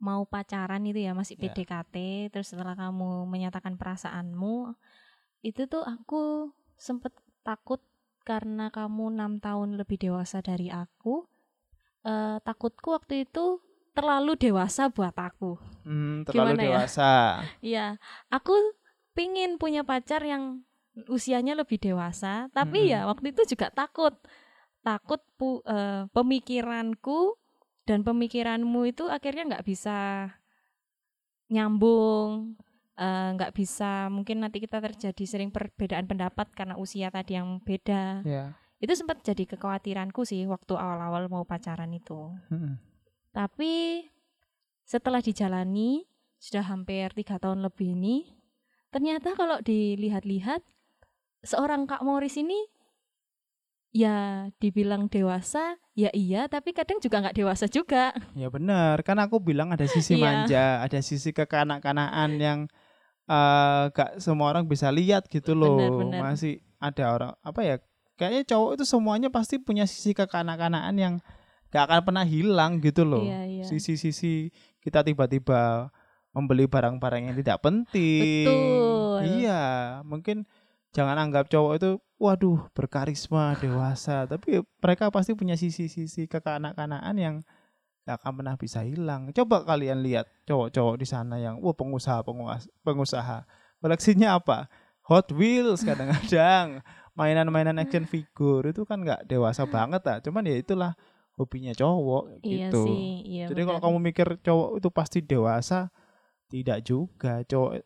mau 0.00 0.24
pacaran 0.24 0.82
itu 0.88 1.00
ya 1.04 1.12
masih 1.12 1.36
Ya. 1.36 1.52
PDKT, 1.52 1.96
terus 2.32 2.48
setelah 2.52 2.74
kamu 2.74 3.28
menyatakan 3.28 3.76
perasaanmu, 3.76 4.72
itu 5.44 5.62
tuh 5.68 5.84
aku 5.84 6.50
sempet 6.76 7.12
takut 7.44 7.80
karena 8.24 8.68
kamu 8.72 9.12
enam 9.16 9.32
tahun 9.40 9.76
lebih 9.80 10.00
dewasa 10.00 10.40
dari 10.44 10.68
aku. 10.72 11.24
Eh, 12.04 12.36
takutku 12.44 12.96
waktu 12.96 13.28
itu 13.28 13.60
terlalu 13.92 14.36
dewasa 14.40 14.88
buat 14.88 15.12
aku. 15.12 15.60
Hmm, 15.84 16.24
terlalu 16.28 16.56
Gimana 16.56 16.62
ya? 16.64 16.80
dewasa. 16.80 17.10
Iya, 17.64 17.86
aku 18.32 18.52
pingin 19.16 19.56
punya 19.60 19.84
pacar 19.84 20.24
yang 20.24 20.64
usianya 21.08 21.56
lebih 21.56 21.80
dewasa, 21.80 22.48
tapi 22.52 22.84
Mm-mm. 22.84 22.92
ya 22.92 23.08
waktu 23.08 23.32
itu 23.32 23.42
juga 23.56 23.68
takut, 23.72 24.12
takut 24.84 25.20
pu- 25.40 25.64
eh, 25.64 26.04
pemikiranku 26.12 27.39
dan 27.88 28.04
pemikiranmu 28.04 28.88
itu 28.88 29.08
akhirnya 29.08 29.56
nggak 29.56 29.66
bisa 29.66 30.28
nyambung, 31.50 32.54
eh, 32.94 33.28
nggak 33.34 33.52
bisa 33.52 34.06
mungkin 34.08 34.46
nanti 34.46 34.62
kita 34.62 34.78
terjadi 34.78 35.24
sering 35.26 35.50
perbedaan 35.50 36.06
pendapat 36.06 36.52
karena 36.54 36.78
usia 36.78 37.10
tadi 37.10 37.34
yang 37.36 37.58
beda. 37.60 38.22
Ya. 38.22 38.54
Itu 38.80 38.96
sempat 38.96 39.20
jadi 39.20 39.44
kekhawatiranku 39.44 40.24
sih 40.24 40.48
waktu 40.48 40.72
awal-awal 40.72 41.28
mau 41.28 41.44
pacaran 41.44 41.92
itu. 41.92 42.32
Mm-mm. 42.48 42.80
Tapi 43.30 44.04
setelah 44.88 45.20
dijalani 45.20 46.08
sudah 46.40 46.64
hampir 46.64 47.12
tiga 47.12 47.36
tahun 47.36 47.60
lebih 47.60 47.92
ini, 47.92 48.32
ternyata 48.88 49.36
kalau 49.36 49.60
dilihat-lihat 49.60 50.64
seorang 51.44 51.84
Kak 51.84 52.00
Morris 52.00 52.40
ini 52.40 52.56
ya 53.90 54.46
dibilang 54.62 55.10
dewasa, 55.10 55.74
ya 55.98 56.10
iya, 56.14 56.46
tapi 56.46 56.70
kadang 56.70 57.02
juga 57.02 57.26
nggak 57.26 57.36
dewasa 57.36 57.66
juga. 57.66 58.14
Ya 58.38 58.46
benar, 58.46 59.02
kan 59.02 59.18
aku 59.18 59.42
bilang 59.42 59.74
ada 59.74 59.86
sisi 59.90 60.14
Iya. 60.14 60.22
manja, 60.22 60.64
ada 60.82 60.98
sisi 61.02 61.34
kekanak-kanaan 61.34 62.30
yang 62.38 62.60
eh 63.30 63.84
gak 63.94 64.18
semua 64.18 64.50
orang 64.50 64.66
bisa 64.66 64.90
lihat 64.90 65.30
gitu 65.30 65.54
loh. 65.54 65.78
Benar, 65.78 65.90
benar. 65.94 66.20
Masih 66.34 66.62
ada 66.82 67.04
orang 67.14 67.32
apa 67.46 67.60
ya? 67.62 67.76
Kayaknya 68.18 68.42
cowok 68.52 68.70
itu 68.78 68.84
semuanya 68.84 69.28
pasti 69.30 69.56
punya 69.62 69.86
sisi 69.86 70.12
kekanak-kanaan 70.18 70.94
yang 70.98 71.14
gak 71.70 71.86
akan 71.86 72.00
pernah 72.02 72.26
hilang 72.26 72.82
gitu 72.82 73.06
loh. 73.06 73.22
Iya, 73.22 73.46
iya. 73.46 73.64
Sisi-sisi 73.66 74.50
kita 74.82 75.06
tiba-tiba 75.06 75.90
membeli 76.34 76.66
barang-barang 76.66 77.30
yang 77.30 77.36
tidak 77.38 77.58
penting. 77.62 78.46
Betul. 78.46 79.42
Iya, 79.42 79.62
mungkin 80.06 80.46
jangan 80.90 81.16
anggap 81.18 81.46
cowok 81.46 81.72
itu 81.78 81.90
waduh 82.20 82.68
berkarisma 82.76 83.56
dewasa, 83.56 84.28
tapi 84.28 84.60
mereka 84.82 85.08
pasti 85.08 85.32
punya 85.32 85.56
sisi-sisi 85.56 86.28
kekanak-kanaan 86.28 87.16
yang 87.16 87.34
gak 88.04 88.20
akan 88.20 88.32
pernah 88.42 88.56
bisa 88.60 88.84
hilang. 88.84 89.30
Coba 89.32 89.64
kalian 89.64 90.04
lihat 90.04 90.28
cowok-cowok 90.44 90.96
di 91.00 91.06
sana 91.08 91.40
yang 91.40 91.62
wah 91.64 91.72
pengusaha 91.72 92.20
penguasa, 92.26 92.68
pengusaha. 92.84 93.46
Koleksinya 93.80 94.36
apa? 94.36 94.68
Hot 95.08 95.32
Wheels 95.32 95.80
kadang-kadang, 95.80 96.84
mainan-mainan 97.16 97.80
action 97.80 98.04
figure 98.04 98.68
itu 98.68 98.84
kan 98.84 99.00
nggak 99.00 99.24
dewasa 99.24 99.64
banget 99.64 100.02
ah. 100.10 100.18
Cuman 100.20 100.44
ya 100.44 100.60
itulah 100.60 100.92
hobinya 101.40 101.72
cowok 101.72 102.44
Iya 102.44 102.68
gitu. 102.68 102.84
sih, 102.84 103.04
iya. 103.24 103.44
Jadi 103.48 103.64
kalau 103.64 103.80
kamu 103.80 103.98
mikir 104.12 104.28
cowok 104.44 104.70
itu 104.76 104.88
pasti 104.92 105.18
dewasa, 105.24 105.88
tidak 106.52 106.84
juga. 106.84 107.40
Cowok 107.48 107.80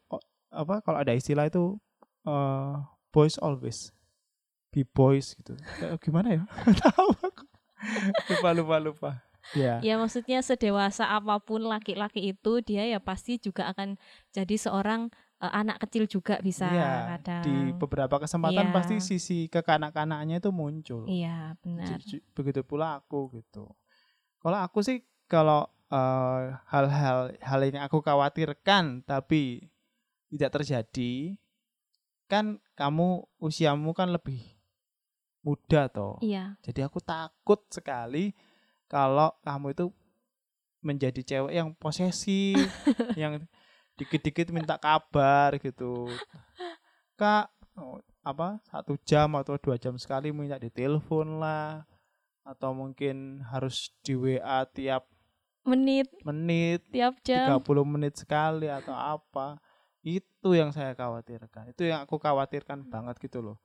apa 0.50 0.74
kalau 0.82 0.98
ada 1.02 1.14
istilah 1.14 1.46
itu 1.46 1.78
eh, 2.26 2.74
boys 3.14 3.38
always 3.38 3.94
be 4.74 4.82
boys 4.82 5.38
gitu. 5.38 5.54
Kayak 5.78 6.02
gimana 6.02 6.28
ya? 6.34 6.42
Tahu 6.82 7.08
aku. 7.14 7.44
lupa 8.34 8.50
lupa 8.50 8.76
lupa. 8.82 9.10
Ya. 9.54 9.78
Ya 9.84 9.94
maksudnya 10.00 10.42
sedewasa 10.42 11.06
apa 11.06 11.38
pun 11.38 11.62
laki-laki 11.62 12.32
itu 12.34 12.58
dia 12.64 12.82
ya 12.88 12.98
pasti 12.98 13.38
juga 13.38 13.70
akan 13.70 13.94
jadi 14.34 14.56
seorang 14.58 15.14
eh, 15.38 15.52
anak 15.52 15.84
kecil 15.86 16.10
juga 16.10 16.40
bisa 16.42 16.66
Iya, 16.66 16.90
kadang. 17.14 17.44
Di 17.46 17.54
beberapa 17.76 18.16
kesempatan 18.18 18.72
Iya. 18.72 18.74
pasti 18.74 18.94
sisi 18.98 19.46
kekanak-kanaknya 19.46 20.42
itu 20.42 20.50
muncul. 20.50 21.06
Iya, 21.06 21.54
benar. 21.62 22.00
Begitu 22.34 22.60
pula 22.66 22.98
aku 22.98 23.30
gitu. 23.38 23.70
Kalau 24.42 24.58
aku 24.58 24.82
sih 24.82 25.04
kalau 25.30 25.70
eh, 25.92 26.42
hal-hal 26.72 27.36
hal 27.38 27.60
yang 27.62 27.84
aku 27.86 28.00
khawatirkan 28.02 29.04
tapi 29.06 29.70
tidak 30.32 30.50
terjadi, 30.56 31.36
kan 32.26 32.58
kamu 32.74 33.24
usiamu 33.38 33.92
kan 33.92 34.10
lebih 34.10 34.40
muda 35.44 35.92
toh. 35.92 36.16
Iya, 36.24 36.56
Jadi 36.64 36.80
aku 36.80 36.98
takut 37.04 37.60
sekali 37.68 38.32
kalau 38.88 39.36
kamu 39.44 39.76
itu 39.76 39.86
menjadi 40.84 41.20
cewek 41.24 41.52
yang 41.52 41.72
posesif, 41.76 42.56
yang 43.20 43.44
dikit-dikit 43.96 44.52
minta 44.52 44.76
kabar 44.80 45.56
gitu. 45.60 46.08
Kak, 47.16 47.52
oh, 47.76 48.00
apa 48.24 48.60
satu 48.68 48.96
jam 49.04 49.36
atau 49.36 49.56
dua 49.60 49.76
jam 49.80 49.96
sekali 50.00 50.32
minta 50.32 50.60
ditelepon 50.60 51.40
lah, 51.40 51.84
atau 52.44 52.76
mungkin 52.76 53.44
harus 53.48 53.92
di 54.04 54.16
WA 54.16 54.64
tiap 54.68 55.08
menit 55.64 56.12
menit, 56.20 56.84
tiap 56.92 57.16
30 57.24 57.24
jam. 57.24 57.56
menit 57.88 58.14
sekali 58.20 58.68
atau 58.68 58.92
apa. 58.92 59.56
Itu 60.04 60.52
yang 60.52 60.70
saya 60.70 60.92
khawatirkan. 60.92 61.72
Itu 61.72 61.88
yang 61.88 62.04
aku 62.04 62.20
khawatirkan 62.20 62.84
banget 62.86 63.16
gitu 63.18 63.40
loh. 63.40 63.56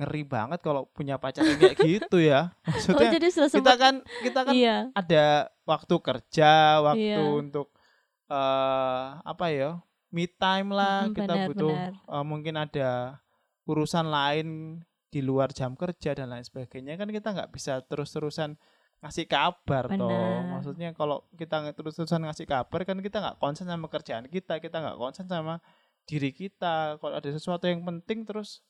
Ngeri 0.00 0.22
banget 0.24 0.64
kalau 0.64 0.88
punya 0.88 1.20
pacar 1.20 1.44
kayak 1.44 1.76
gitu 1.76 2.18
ya. 2.18 2.56
Oh, 2.64 2.72
Maksudnya 2.72 3.10
jadi 3.20 3.28
sudah 3.28 3.48
kita 3.48 3.52
sempat 3.52 3.76
kan 3.76 3.94
kita 4.24 4.40
kan 4.48 4.54
iya, 4.56 4.76
ada 4.96 5.24
waktu 5.62 5.94
kerja, 6.00 6.52
waktu 6.80 7.20
Iya. 7.20 7.36
untuk 7.36 7.68
eh 8.28 9.06
apa 9.22 9.46
ya? 9.52 9.70
Me 10.08 10.24
time 10.24 10.72
lah, 10.72 11.04
Mm, 11.04 11.12
kita 11.12 11.32
benar, 11.36 11.46
butuh 11.52 11.74
benar. 11.76 11.92
eh, 12.16 12.24
mungkin 12.24 12.54
ada 12.56 12.90
urusan 13.68 14.08
lain 14.08 14.48
di 15.08 15.20
luar 15.20 15.52
jam 15.52 15.76
kerja 15.76 16.16
dan 16.16 16.32
lain 16.32 16.44
sebagainya 16.44 16.96
kan 16.96 17.08
kita 17.08 17.32
nggak 17.36 17.52
bisa 17.52 17.80
terus-terusan 17.84 18.56
ngasih 18.98 19.26
kabar 19.30 19.86
toh. 19.86 20.10
Benar. 20.10 20.58
Maksudnya 20.58 20.88
kalau 20.94 21.22
kita 21.38 21.62
terus-terusan 21.74 22.26
ngasih 22.26 22.46
kabar 22.50 22.80
kan 22.82 22.98
kita 22.98 23.22
nggak 23.22 23.36
konsen 23.38 23.70
sama 23.70 23.86
kerjaan 23.86 24.26
kita, 24.26 24.58
kita 24.58 24.76
nggak 24.82 24.98
konsen 24.98 25.26
sama 25.30 25.62
diri 26.08 26.34
kita. 26.34 26.98
Kalau 26.98 27.14
ada 27.14 27.30
sesuatu 27.30 27.70
yang 27.70 27.86
penting 27.86 28.26
terus 28.26 28.66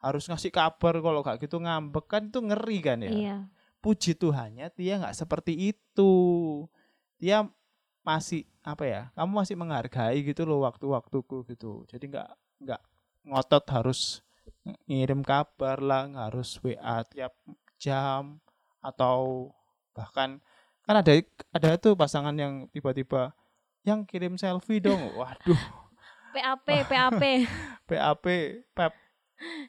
harus 0.00 0.24
ngasih 0.26 0.48
kabar 0.48 0.96
kalau 1.04 1.20
nggak 1.20 1.44
gitu 1.44 1.60
ngambek 1.60 2.06
kan 2.08 2.32
itu 2.32 2.40
ngeri 2.40 2.78
kan 2.80 2.98
ya 3.04 3.12
iya, 3.12 3.36
puji 3.84 4.16
Tuhannya 4.16 4.72
dia 4.72 4.96
nggak 4.96 5.12
seperti 5.12 5.76
itu 5.76 6.12
dia 7.20 7.44
masih 8.00 8.48
apa 8.64 8.84
ya 8.88 9.02
kamu 9.12 9.44
masih 9.44 9.60
menghargai 9.60 10.24
gitu 10.24 10.48
loh 10.48 10.64
waktu-waktuku 10.64 11.44
gitu 11.52 11.84
jadi 11.84 12.04
nggak 12.16 12.28
nggak 12.64 12.82
ngotot 13.28 13.64
harus 13.68 14.24
ngirim 14.88 15.20
kabar 15.20 15.84
lah 15.84 16.08
nggak 16.08 16.26
harus 16.32 16.56
WA 16.64 17.04
tiap 17.04 17.36
jam 17.76 18.40
atau 18.80 19.50
bahkan 19.90 20.40
kan 20.82 20.94
ada 20.96 21.12
ada 21.50 21.68
tuh 21.76 21.92
pasangan 21.94 22.32
yang 22.32 22.66
tiba-tiba 22.68 23.30
yang 23.82 24.02
kirim 24.02 24.34
selfie 24.34 24.80
dong 24.80 25.00
waduh 25.18 25.60
PAP, 26.30 26.86
PAP. 26.86 27.22
PAP 27.86 28.24
pep 28.70 28.92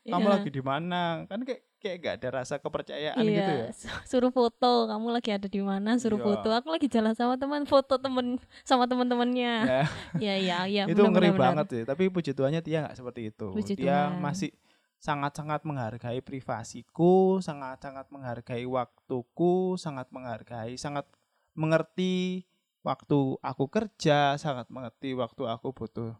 kamu 0.03 0.21
Iya. 0.21 0.33
lagi 0.35 0.49
di 0.51 0.61
mana 0.61 1.23
kan 1.25 1.41
kayak 1.41 1.61
kayak 1.79 1.97
gak 1.97 2.15
ada 2.19 2.29
rasa 2.37 2.59
kepercayaan 2.59 3.23
iya, 3.23 3.33
gitu 3.33 3.51
ya 3.55 3.67
su- 3.73 4.01
suruh 4.05 4.29
foto, 4.29 4.85
kamu 4.85 5.07
lagi 5.09 5.31
ada 5.31 5.47
di 5.47 5.57
mana, 5.57 5.97
suruh 5.97 6.19
Iya. 6.19 6.27
foto. 6.27 6.47
Aku 6.51 6.69
lagi 6.69 6.85
jalan 6.85 7.15
sama 7.15 7.39
teman, 7.39 7.65
foto 7.65 7.97
temen 7.97 8.37
sama 8.61 8.85
teman-temannya. 8.85 9.53
Ya, 9.63 9.83
Iya, 10.21 10.33
iya, 10.37 10.57
iya. 10.67 10.83
itu 10.85 10.93
benar, 10.93 11.09
ngeri 11.09 11.29
banget 11.33 11.65
sih 11.67 11.81
tapi 11.81 12.03
puji 12.07 12.37
Tuhannya 12.37 12.61
dia 12.61 12.85
nggak 12.85 12.93
seperti 12.93 13.21
itu 13.33 13.47
Puji 13.49 13.73
dia 13.73 14.11
Tuhan. 14.11 14.21
masih 14.21 14.51
sangat-sangat 15.01 15.65
menghargai 15.65 16.21
privasiku 16.21 17.41
sangat-sangat 17.41 18.05
menghargai 18.13 18.69
waktuku 18.69 19.73
sangat 19.81 20.05
menghargai 20.13 20.77
sangat 20.77 21.09
mengerti 21.57 22.45
waktu 22.85 23.35
aku 23.41 23.65
kerja 23.65 24.37
sangat 24.37 24.69
mengerti 24.69 25.17
waktu 25.17 25.43
aku 25.49 25.73
butuh 25.73 26.13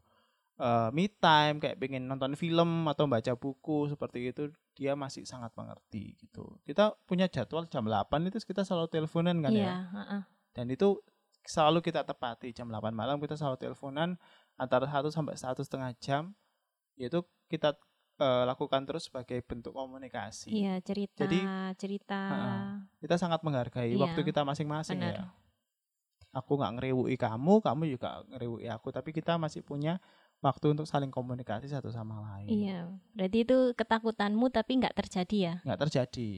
eh, 0.58 0.90
me 0.98 1.06
time 1.08 1.62
kayak 1.62 1.78
pengen 1.78 2.10
nonton 2.10 2.34
film 2.34 2.90
atau 2.90 3.06
baca 3.06 3.38
buku 3.38 3.86
seperti 3.94 4.34
itu 4.34 4.50
dia 4.74 4.98
masih 4.98 5.30
sangat 5.30 5.54
mengerti 5.54 6.18
gitu 6.18 6.58
kita 6.66 6.98
punya 7.06 7.30
jadwal 7.30 7.70
jam 7.70 7.86
8 7.86 8.30
itu 8.34 8.42
kita 8.42 8.66
selalu 8.66 8.90
teleponan 8.90 9.46
kan 9.46 9.54
Iya, 9.54 9.62
ya 9.62 9.78
heeh. 9.94 10.22
dan 10.58 10.66
itu 10.74 10.98
selalu 11.46 11.86
kita 11.86 12.02
tepati 12.02 12.50
jam 12.50 12.66
8 12.66 12.94
malam 12.98 13.22
kita 13.22 13.38
selalu 13.38 13.62
teleponan 13.62 14.18
antara 14.58 14.90
1 14.90 15.06
sampai 15.14 15.38
satu 15.38 15.62
setengah 15.62 15.94
jam 16.02 16.34
yaitu 16.98 17.22
kita 17.46 17.78
eh, 18.22 18.44
lakukan 18.50 18.82
terus 18.88 19.10
sebagai 19.10 19.42
bentuk 19.42 19.74
komunikasi 19.74 20.54
Iya, 20.54 20.74
cerita, 20.86 21.25
Jadi, 21.25 21.40
cerita. 21.82 22.20
heeh. 22.32 22.62
kita 23.01 23.16
sangat 23.18 23.42
menghargai 23.42 23.90
Iya, 23.92 24.01
waktu 24.06 24.20
kita 24.30 24.42
masing-masing 24.46 25.00
ya 25.01 25.25
aku 26.32 26.56
nggak 26.56 26.74
ngerewui 26.80 27.16
kamu 27.20 27.60
kamu 27.60 27.84
juga 27.98 28.24
ngerewui 28.32 28.63
aku 28.72 28.88
tapi 28.96 29.12
kita 29.12 29.36
masih 29.36 29.60
punya 29.66 30.00
waktu 30.40 30.72
untuk 30.72 30.88
saling 30.88 31.12
komunikasi 31.12 31.68
satu 31.68 31.92
sama 31.92 32.24
lain 32.24 32.48
Iya, 32.48 32.88
berarti 33.18 33.38
itu 33.44 33.58
ketakutanmu 33.75 34.46
tapi 34.54 34.72
nggak 34.80 34.96
terjadi 34.96 35.38
ya? 35.38 35.54
nggak 35.68 35.80
terjadi 35.88 36.30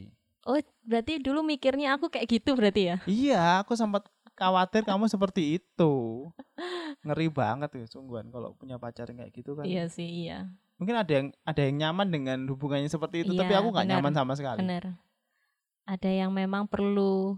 Oh, 0.44 0.60
berarti 0.84 1.24
dulu 1.24 1.40
mikirnya 1.40 1.96
aku 1.96 2.12
kayak 2.12 2.28
gitu 2.28 2.52
berarti 2.58 2.82
ya? 2.92 2.96
iya 3.08 3.63
aku 3.63 3.78
sempat 3.80 4.04
khawatir 4.36 4.82
kamu 4.84 5.06
seperti 5.08 5.62
itu 5.62 5.94
ngeri 7.06 7.28
banget 7.30 7.70
ya 7.78 7.86
sungguhan 7.88 8.28
kalau 8.34 8.58
punya 8.58 8.82
pacar 8.82 9.08
kayak 9.13 9.32
gitu 9.32 9.54
kan 9.54 9.66
Iya 9.70 9.84
sih, 9.88 10.10
iya. 10.25 10.50
Mungkin 10.77 10.96
ada 11.00 11.12
yang 11.12 11.27
ada 11.46 11.62
yang 11.63 11.75
nyaman 11.80 12.08
dengan 12.10 12.39
hubungannya 12.50 12.89
seperti 12.89 13.24
itu 13.24 13.32
tapi 13.38 13.53
Iya, 13.53 13.60
aku 13.62 13.70
nggak 13.72 13.88
nyaman 13.89 14.13
sama 14.13 14.34
sekali 14.34 14.60
Benar. 14.62 14.98
Ada 15.84 16.10
yang 16.10 16.32
memang 16.32 16.65
perlu 16.68 17.36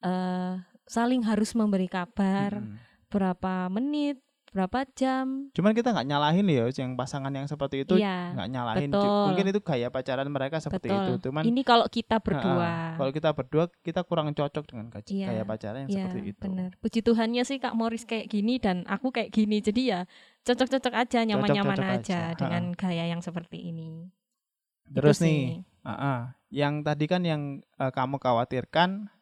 eh 0.00 0.54
saling 0.88 1.20
harus 1.26 1.52
memberi 1.52 1.90
kabar 1.90 2.62
Mm-mm. 2.62 2.78
berapa 3.12 3.68
menit, 3.68 4.22
berapa 4.48 4.88
jam. 4.96 5.52
cuman 5.52 5.72
kita 5.72 5.92
nggak 5.92 6.08
nyalahin 6.08 6.46
ya 6.48 6.64
yang 6.72 6.96
pasangan 6.96 7.28
yang 7.28 7.44
seperti 7.44 7.84
itu 7.84 8.00
Iya, 8.00 8.32
nggak 8.32 8.48
nyalahin 8.48 8.90
betul. 8.90 9.24
Mungkin 9.28 9.46
itu 9.52 9.60
gaya 9.60 9.88
pacaran 9.88 10.28
mereka 10.28 10.56
seperti 10.58 10.88
betul. 10.88 11.04
itu 11.04 11.12
cuman 11.28 11.42
Ini 11.44 11.62
kalau 11.62 11.86
kita 11.86 12.16
berdua. 12.18 12.96
kalau 12.96 13.10
kita 13.12 13.28
berdua 13.36 13.64
kita 13.84 14.00
kurang 14.02 14.32
cocok 14.32 14.64
dengan 14.64 14.86
gaya, 14.88 15.04
Iya, 15.04 15.26
gaya 15.28 15.42
pacaran 15.44 15.78
yang 15.84 15.90
Iya, 15.90 15.96
seperti 16.00 16.20
itu 16.32 16.40
benar. 16.40 16.70
Puji 16.80 17.00
Tuhannya 17.04 17.42
sih 17.44 17.58
Kak 17.60 17.74
Morris 17.76 18.08
kayak 18.08 18.26
gini 18.26 18.56
dan 18.56 18.88
aku 18.88 19.12
kayak 19.12 19.30
gini. 19.30 19.60
Jadi 19.60 19.92
ya 19.92 20.08
cocok-cocok 20.42 20.94
aja, 20.96 21.18
nyaman-nyaman 21.28 21.78
aja, 21.78 21.92
aja, 22.00 22.20
dengan 22.34 22.72
gaya 22.72 23.04
yang 23.04 23.20
seperti 23.20 23.68
ini. 23.68 24.08
Itu 24.88 24.96
terus 24.96 25.20
sih. 25.20 25.28
nih 25.28 25.42
ah-ah, 25.84 26.20
yang 26.48 26.80
tadi 26.80 27.04
kan 27.04 27.20
yang 27.20 27.60
eh, 27.76 27.92
kamu 27.92 28.16
khawatirkan 28.16 29.12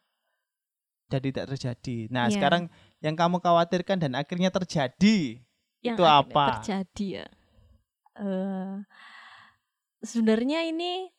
jadi 1.07 1.27
tidak 1.31 1.47
terjadi 1.55 1.97
nah 2.11 2.27
Iya. 2.27 2.35
sekarang 2.35 2.63
yang 3.05 3.15
kamu 3.15 3.39
khawatirkan 3.41 4.01
dan 4.01 4.13
akhirnya 4.17 4.49
terjadi 4.49 5.41
yang 5.85 5.97
Itu 5.97 6.05
akhirnya 6.05 6.33
apa? 6.33 6.47
terjadi 6.59 7.07
ya? 7.23 7.27
Eh, 8.17 8.75
sebenarnya 10.01 10.65
ini 10.65 11.13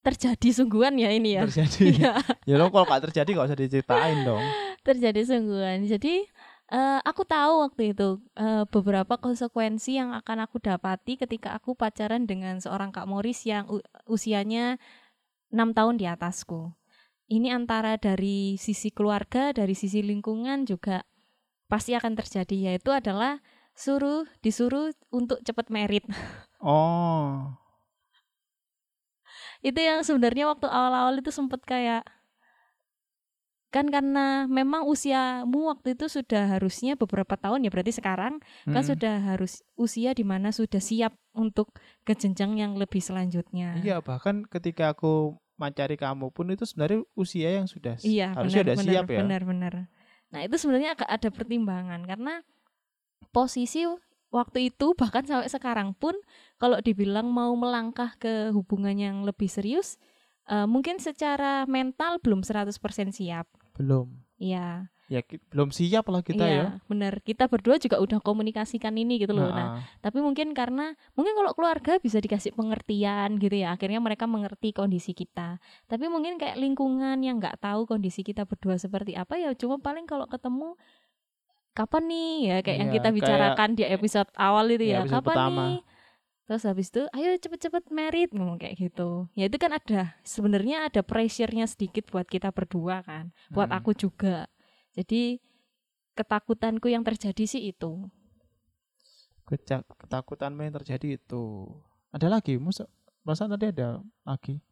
terjadi 0.00 0.48
sungguhan 0.50 0.96
ya 0.96 1.10
ini 1.12 1.38
ya? 1.38 1.42
Terjadi. 1.46 1.84
Iya, 2.00 2.14
ya 2.48 2.54
lo 2.56 2.72
kalau 2.72 2.88
nggak 2.88 3.10
terjadi 3.10 3.30
nggak 3.36 3.48
usah 3.52 3.60
diceritain 3.60 4.18
dong. 4.26 4.42
Terjadi 4.88 5.20
sungguhan. 5.28 5.84
Jadi 5.84 6.24
eh, 6.72 7.00
aku 7.04 7.22
tahu 7.28 7.68
waktu 7.68 7.92
itu 7.92 8.18
eh, 8.34 8.64
beberapa 8.66 9.20
konsekuensi 9.20 10.00
yang 10.00 10.16
akan 10.16 10.48
aku 10.48 10.56
dapati 10.58 11.20
ketika 11.20 11.52
aku 11.54 11.76
pacaran 11.76 12.24
dengan 12.24 12.58
seorang 12.58 12.90
Kak 12.90 13.04
Morris 13.06 13.44
yang 13.44 13.68
usianya 14.08 14.80
enam 15.52 15.76
tahun 15.76 16.00
di 16.00 16.08
atasku 16.08 16.72
ini 17.30 17.54
antara 17.54 17.94
dari 17.96 18.58
sisi 18.58 18.90
keluarga 18.90 19.54
dari 19.54 19.72
sisi 19.78 20.02
lingkungan 20.02 20.66
juga 20.66 21.06
pasti 21.70 21.94
akan 21.94 22.18
terjadi 22.18 22.74
yaitu 22.74 22.90
adalah 22.90 23.38
suruh 23.78 24.26
disuruh 24.42 24.90
untuk 25.14 25.38
cepat 25.46 25.70
merit 25.70 26.02
oh 26.58 27.54
itu 29.68 29.78
yang 29.78 30.02
sebenarnya 30.02 30.50
waktu 30.50 30.66
awal-awal 30.66 31.22
itu 31.22 31.30
sempet 31.30 31.62
kayak 31.62 32.02
kan 33.70 33.86
karena 33.86 34.50
memang 34.50 34.82
usiamu 34.82 35.70
waktu 35.70 35.94
itu 35.94 36.10
sudah 36.10 36.58
harusnya 36.58 36.98
beberapa 36.98 37.38
tahun 37.38 37.62
ya 37.62 37.70
berarti 37.70 37.94
sekarang 37.94 38.42
kan 38.66 38.82
Mm. 38.82 38.90
sudah 38.90 39.14
harus 39.22 39.62
usia 39.78 40.10
di 40.10 40.26
mana 40.26 40.50
sudah 40.50 40.82
siap 40.82 41.14
untuk 41.38 41.70
ke 42.02 42.18
jenjang 42.18 42.58
yang 42.58 42.74
lebih 42.74 42.98
selanjutnya. 42.98 43.78
Iya 43.78 44.02
bahkan 44.02 44.42
ketika 44.42 44.90
aku 44.90 45.38
mencari 45.60 46.00
kamu 46.00 46.32
pun 46.32 46.48
itu 46.48 46.64
sebenarnya 46.64 47.04
usia 47.12 47.60
yang 47.60 47.68
sudah 47.68 48.00
Iya, 48.00 48.32
harusnya 48.32 48.64
benar, 48.64 48.72
udah 48.72 48.76
benar, 48.80 48.94
siap 48.96 49.06
ya. 49.06 49.18
Benar, 49.20 49.42
benar. 49.44 49.72
Nah, 50.32 50.40
itu 50.46 50.56
sebenarnya 50.56 50.96
agak 50.96 51.10
ada 51.12 51.28
pertimbangan 51.28 52.00
karena 52.08 52.34
posisi 53.28 53.84
waktu 54.32 54.72
itu 54.72 54.96
bahkan 54.96 55.26
sampai 55.26 55.50
sekarang 55.50 55.92
pun 55.92 56.16
kalau 56.56 56.80
dibilang 56.80 57.28
mau 57.28 57.52
melangkah 57.52 58.16
ke 58.16 58.54
hubungan 58.56 58.96
yang 58.96 59.16
lebih 59.26 59.50
serius 59.50 60.00
eh, 60.48 60.64
mungkin 60.64 60.96
secara 61.02 61.68
mental 61.68 62.22
belum 62.24 62.40
100% 62.40 63.12
siap. 63.12 63.44
Belum. 63.76 64.08
Iya. 64.40 64.88
Ya 65.10 65.26
belum 65.50 65.68
siap 65.68 66.06
lah 66.06 66.22
kita 66.22 66.38
iya, 66.40 66.54
ya. 66.54 66.66
benar. 66.86 67.18
Kita 67.18 67.50
berdua 67.50 67.76
juga 67.76 67.98
udah 67.98 68.22
komunikasikan 68.22 68.94
ini 68.94 69.18
gitu 69.18 69.34
loh. 69.34 69.50
Nah, 69.50 69.58
Nah, 69.60 69.82
tapi 69.98 70.22
mungkin 70.22 70.54
karena 70.54 70.94
mungkin 71.12 71.34
kalau 71.34 71.50
keluarga 71.50 71.98
bisa 71.98 72.16
dikasih 72.16 72.54
pengertian 72.54 73.36
gitu 73.36 73.50
ya 73.52 73.74
akhirnya 73.74 73.98
mereka 73.98 74.24
mengerti 74.24 74.70
kondisi 74.70 75.10
kita 75.10 75.58
tapi 75.84 76.06
mungkin 76.06 76.38
kayak 76.38 76.54
lingkungan 76.56 77.18
yang 77.20 77.36
nggak 77.36 77.58
tahu 77.58 77.84
kondisi 77.84 78.22
kita 78.22 78.46
berdua 78.46 78.78
seperti 78.78 79.14
apa 79.14 79.34
ya 79.34 79.50
cuma 79.52 79.76
paling 79.76 80.06
kalau 80.06 80.24
ketemu 80.24 80.78
kapan 81.72 82.02
nih 82.06 82.34
ya 82.44 82.56
kayak 82.60 82.78
yang 82.78 82.90
Iya, 82.90 82.96
kita 82.96 83.08
kayak 83.08 83.16
bicarakan 83.18 83.68
di 83.72 83.82
episode 83.84 84.30
awal 84.36 84.64
itu 84.68 84.78
di 84.80 84.88
ya 84.88 85.02
episode 85.02 85.14
kapan 85.16 85.34
pertama. 85.34 85.60
nih 85.60 85.78
terus 86.42 86.62
habis 86.64 86.86
itu 86.88 87.02
ayo 87.08 87.30
cepet-cepet 87.36 87.84
merit 87.90 88.30
ngomong 88.30 88.58
kayak 88.58 88.74
gitu 88.76 89.30
ya 89.34 89.46
itu 89.46 89.56
kan 89.56 89.70
ada 89.72 90.18
sebenarnya 90.22 90.86
ada 90.86 91.00
pressure-nya 91.00 91.66
sedikit 91.66 92.10
buat 92.10 92.26
kita 92.26 92.50
berdua 92.50 93.02
kan 93.02 93.30
buat 93.48 93.66
Hmm. 93.66 93.78
aku 93.78 93.94
juga 93.94 94.50
jadi 94.96 95.38
ketakutanku 96.18 96.90
yang 96.90 97.06
terjadi 97.06 97.44
sih 97.46 97.70
itu 97.70 98.10
ketakutanmu 100.06 100.62
yang 100.62 100.74
terjadi 100.78 101.18
itu. 101.18 101.66
Ada 102.14 102.30
lagi? 102.30 102.54
Masa, 102.58 102.86
masa 103.26 103.50
tadi 103.50 103.70
ada 103.70 103.98
lagi? 104.22 104.62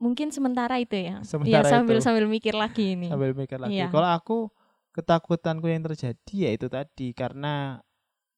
Mungkin 0.00 0.32
sementara 0.32 0.80
itu 0.80 0.96
ya. 0.96 1.20
Sementara 1.20 1.68
Iya, 1.68 1.68
sambil 1.68 1.96
itu. 2.00 2.04
sambil 2.04 2.24
mikir 2.24 2.56
lagi 2.56 2.96
ini. 2.96 3.12
Sambil 3.12 3.36
mikir 3.36 3.60
lagi. 3.60 3.76
Iya. 3.76 3.92
Kalau 3.92 4.08
aku 4.08 4.38
ketakutanku 4.96 5.68
yang 5.68 5.84
terjadi 5.84 6.34
ya 6.34 6.50
itu 6.56 6.66
tadi 6.72 7.12
karena 7.12 7.84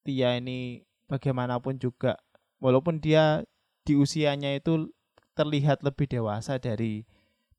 Tia 0.02 0.34
ini 0.34 0.82
bagaimanapun 1.06 1.78
juga 1.78 2.18
walaupun 2.58 2.98
dia 2.98 3.46
di 3.86 3.94
usianya 3.94 4.58
itu 4.58 4.90
terlihat 5.38 5.86
lebih 5.86 6.10
dewasa 6.10 6.58
dari 6.58 7.06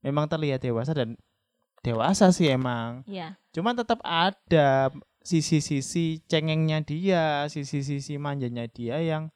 memang 0.04 0.28
terlihat 0.28 0.60
dewasa 0.60 0.92
dan 0.92 1.16
dewasa 1.84 2.32
sih 2.32 2.48
emang. 2.48 3.04
Iya. 3.04 3.36
Cuman 3.52 3.76
tetap 3.76 4.00
ada 4.00 4.88
sisi-sisi 5.20 6.24
cengengnya 6.24 6.80
dia, 6.80 7.44
sisi-sisi 7.52 8.16
manjanya 8.16 8.64
dia 8.64 9.04
yang 9.04 9.28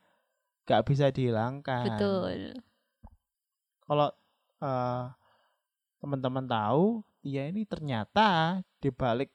gak 0.64 0.88
bisa 0.88 1.12
dihilangkan. 1.12 1.84
Betul. 1.92 2.56
Kalau 3.84 4.08
eh, 4.64 5.04
teman-teman 6.00 6.44
tahu, 6.48 7.04
dia 7.20 7.52
ini 7.52 7.68
ternyata 7.68 8.61
di 8.80 8.88
balik 8.88 9.28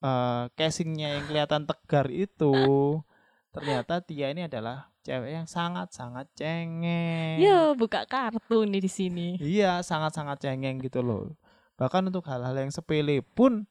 eh, 0.00 0.48
casingnya 0.56 1.20
yang 1.20 1.24
kelihatan 1.28 1.68
tegar 1.68 2.08
itu, 2.08 2.52
ternyata 3.54 4.00
dia 4.00 4.32
ini 4.32 4.48
adalah 4.48 4.88
cewek 5.04 5.36
yang 5.36 5.48
sangat-sangat 5.48 6.32
cengeng. 6.32 7.36
Yo, 7.40 7.76
buka 7.76 8.08
kartu 8.08 8.64
nih 8.64 8.80
di 8.80 8.90
sini. 8.92 9.28
Iya, 9.36 9.84
sangat-sangat 9.84 10.40
cengeng 10.40 10.80
gitu 10.80 11.04
loh. 11.04 11.36
Bahkan 11.84 12.08
untuk 12.08 12.24
hal-hal 12.32 12.56
yang 12.56 12.72
sepele 12.72 13.20
pun 13.20 13.68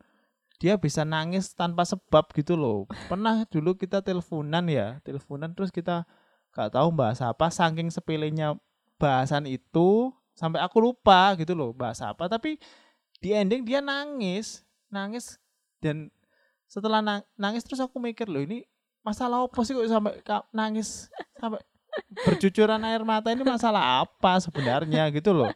dia 0.62 0.78
bisa 0.78 1.02
nangis 1.02 1.50
tanpa 1.58 1.82
sebab 1.82 2.30
gitu 2.38 2.54
loh. 2.54 2.86
Pernah 3.10 3.50
dulu 3.50 3.74
kita 3.74 4.06
teleponan 4.06 4.70
ya, 4.70 5.02
teleponan 5.02 5.58
terus 5.58 5.74
kita 5.74 6.06
gak 6.54 6.78
tahu 6.78 6.94
bahas 6.94 7.26
apa, 7.26 7.50
saking 7.50 7.90
sepelenya 7.90 8.54
bahasan 9.02 9.50
itu 9.50 10.14
sampai 10.38 10.62
aku 10.62 10.78
lupa 10.78 11.34
gitu 11.42 11.58
loh 11.58 11.74
bahas 11.74 12.06
apa. 12.06 12.30
Tapi 12.30 12.62
di 13.18 13.34
ending 13.34 13.66
dia 13.66 13.82
nangis, 13.82 14.62
nangis 14.94 15.42
dan 15.82 16.14
setelah 16.70 17.02
na- 17.02 17.26
nangis 17.34 17.66
terus 17.66 17.82
aku 17.82 17.98
mikir 17.98 18.30
loh 18.30 18.46
ini 18.46 18.62
masalah 19.02 19.50
apa 19.50 19.58
sih 19.66 19.74
kok 19.74 19.90
sampai 19.90 20.22
nangis 20.54 21.10
sampai 21.42 21.66
bercucuran 22.24 22.82
air 22.86 23.02
mata 23.02 23.34
ini 23.34 23.42
masalah 23.42 24.06
apa 24.06 24.38
sebenarnya 24.38 25.10
gitu 25.10 25.34
loh. 25.34 25.50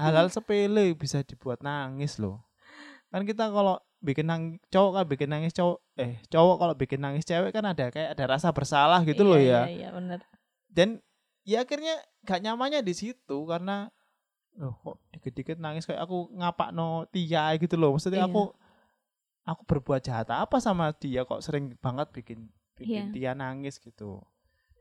Hal-hal 0.00 0.28
sepele 0.32 0.92
bisa 0.96 1.20
dibuat 1.22 1.60
nangis 1.60 2.16
loh. 2.18 2.42
Kan 3.12 3.28
kita 3.28 3.52
kalau 3.52 3.76
bikin 4.02 4.26
nangis 4.26 4.58
cowok 4.72 4.90
kan 4.98 5.04
bikin 5.06 5.28
nangis 5.30 5.52
cowok 5.54 5.78
eh 5.94 6.18
cowok 6.26 6.56
kalau 6.58 6.74
bikin 6.74 6.98
nangis 6.98 7.22
cewek 7.22 7.54
kan 7.54 7.62
ada 7.62 7.92
kayak 7.94 8.18
ada 8.18 8.24
rasa 8.34 8.50
bersalah 8.50 9.00
gitu 9.06 9.22
iya, 9.22 9.30
loh 9.30 9.38
ya. 9.38 9.62
Iya, 9.62 9.62
iya 9.70 9.88
benar. 9.94 10.20
Dan 10.66 10.88
ya 11.46 11.62
akhirnya 11.62 11.94
gak 12.26 12.42
nyamannya 12.42 12.82
di 12.82 12.94
situ 12.94 13.38
karena 13.46 13.90
loh 14.58 14.76
kok 14.84 14.96
dikit-dikit 15.16 15.56
nangis 15.56 15.86
kayak 15.88 16.02
aku 16.04 16.28
ngapak 16.34 16.74
no 16.74 17.06
Tia 17.08 17.54
gitu 17.56 17.78
loh. 17.78 17.94
Maksudnya 17.94 18.26
Iya. 18.26 18.28
aku 18.28 18.42
aku 19.42 19.62
berbuat 19.66 20.02
jahat 20.02 20.28
apa 20.30 20.58
sama 20.58 20.90
dia 20.98 21.22
kok 21.22 21.40
sering 21.40 21.74
banget 21.78 22.10
bikin 22.10 22.50
bikin 22.76 23.14
Iya. 23.14 23.14
dia 23.14 23.32
nangis 23.38 23.78
gitu. 23.78 24.18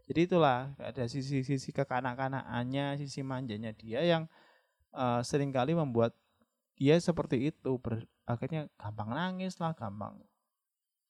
Jadi 0.09 0.27
itulah 0.27 0.75
ada 0.75 1.07
sisi-sisi 1.07 1.71
kekanak-kanakannya, 1.71 2.99
sisi 2.99 3.23
manjanya 3.23 3.71
dia 3.71 4.03
yang 4.03 4.27
eh, 4.93 5.21
sering 5.21 5.49
kali 5.49 5.71
membuat 5.71 6.13
dia 6.75 6.97
seperti 6.97 7.49
itu 7.49 7.77
ber- 7.77 8.07
akhirnya 8.25 8.71
gampang 8.75 9.11
nangis 9.11 9.57
lah, 9.57 9.71
gampang 9.71 10.17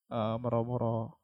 eh, 0.10 0.36
mero-mero 0.38 1.15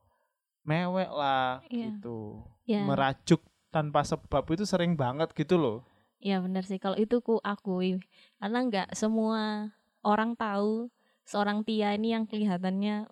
mewek 0.64 1.10
lah 1.10 1.64
Iya. 1.68 1.96
gitu. 1.96 2.44
Ya. 2.68 2.84
Merajuk 2.84 3.40
tanpa 3.70 4.04
sebab 4.04 4.44
itu 4.52 4.64
sering 4.64 4.96
banget 4.96 5.32
gitu 5.32 5.56
loh. 5.56 5.78
Ya 6.18 6.42
benar 6.42 6.66
sih 6.66 6.76
kalau 6.76 6.98
itu 6.98 7.22
ku 7.22 7.38
akui 7.40 8.02
karena 8.42 8.60
nggak 8.66 8.88
semua 8.92 9.70
orang 10.02 10.34
tahu 10.34 10.90
seorang 11.24 11.62
Tia 11.62 11.94
ini 11.94 12.16
yang 12.16 12.26
kelihatannya 12.26 13.06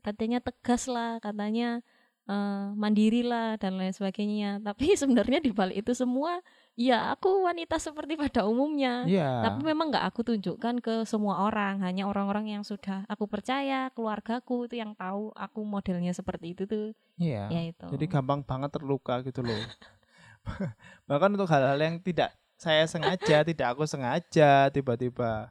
katanya 0.00 0.38
tegas 0.38 0.86
lah 0.86 1.18
katanya 1.18 1.82
eh, 2.30 2.66
mandiri 2.72 3.26
lah 3.26 3.58
dan 3.58 3.76
lain 3.76 3.90
sebagainya 3.90 4.62
tapi 4.62 4.94
sebenarnya 5.00 5.42
di 5.42 5.50
balik 5.50 5.82
itu 5.82 5.92
semua 5.92 6.38
ya 6.74 7.12
aku 7.12 7.44
wanita 7.44 7.76
seperti 7.76 8.16
pada 8.16 8.42
umumnya 8.42 9.04
Iya. 9.04 9.44
tapi 9.44 9.60
memang 9.62 9.92
nggak 9.92 10.06
aku 10.08 10.24
tunjukkan 10.24 10.80
ke 10.80 11.04
semua 11.04 11.44
orang 11.44 11.78
hanya 11.78 12.04
orang-orang 12.04 12.48
yang 12.50 12.62
sudah 12.62 13.04
aku 13.06 13.26
percaya 13.26 13.92
keluargaku 13.92 14.64
itu 14.64 14.80
yang 14.80 14.94
tahu 14.94 15.28
aku 15.32 15.60
modelnya 15.62 16.10
seperti 16.10 16.52
itu 16.52 16.64
tuh 16.64 16.96
Iya. 17.16 17.48
ya 17.48 17.60
itu 17.68 17.86
Jadi 17.86 18.04
gampang 18.06 18.40
banget 18.40 18.72
terluka 18.72 19.20
gitu 19.20 19.40
loh. 19.40 19.52
Bahkan 21.08 21.28
untuk 21.32 21.46
hal-hal 21.46 21.76
yang 21.76 21.96
tidak 21.98 22.32
saya 22.56 22.86
sengaja, 22.86 23.42
tidak 23.42 23.68
aku 23.68 23.84
sengaja, 23.84 24.70
tiba-tiba 24.70 25.50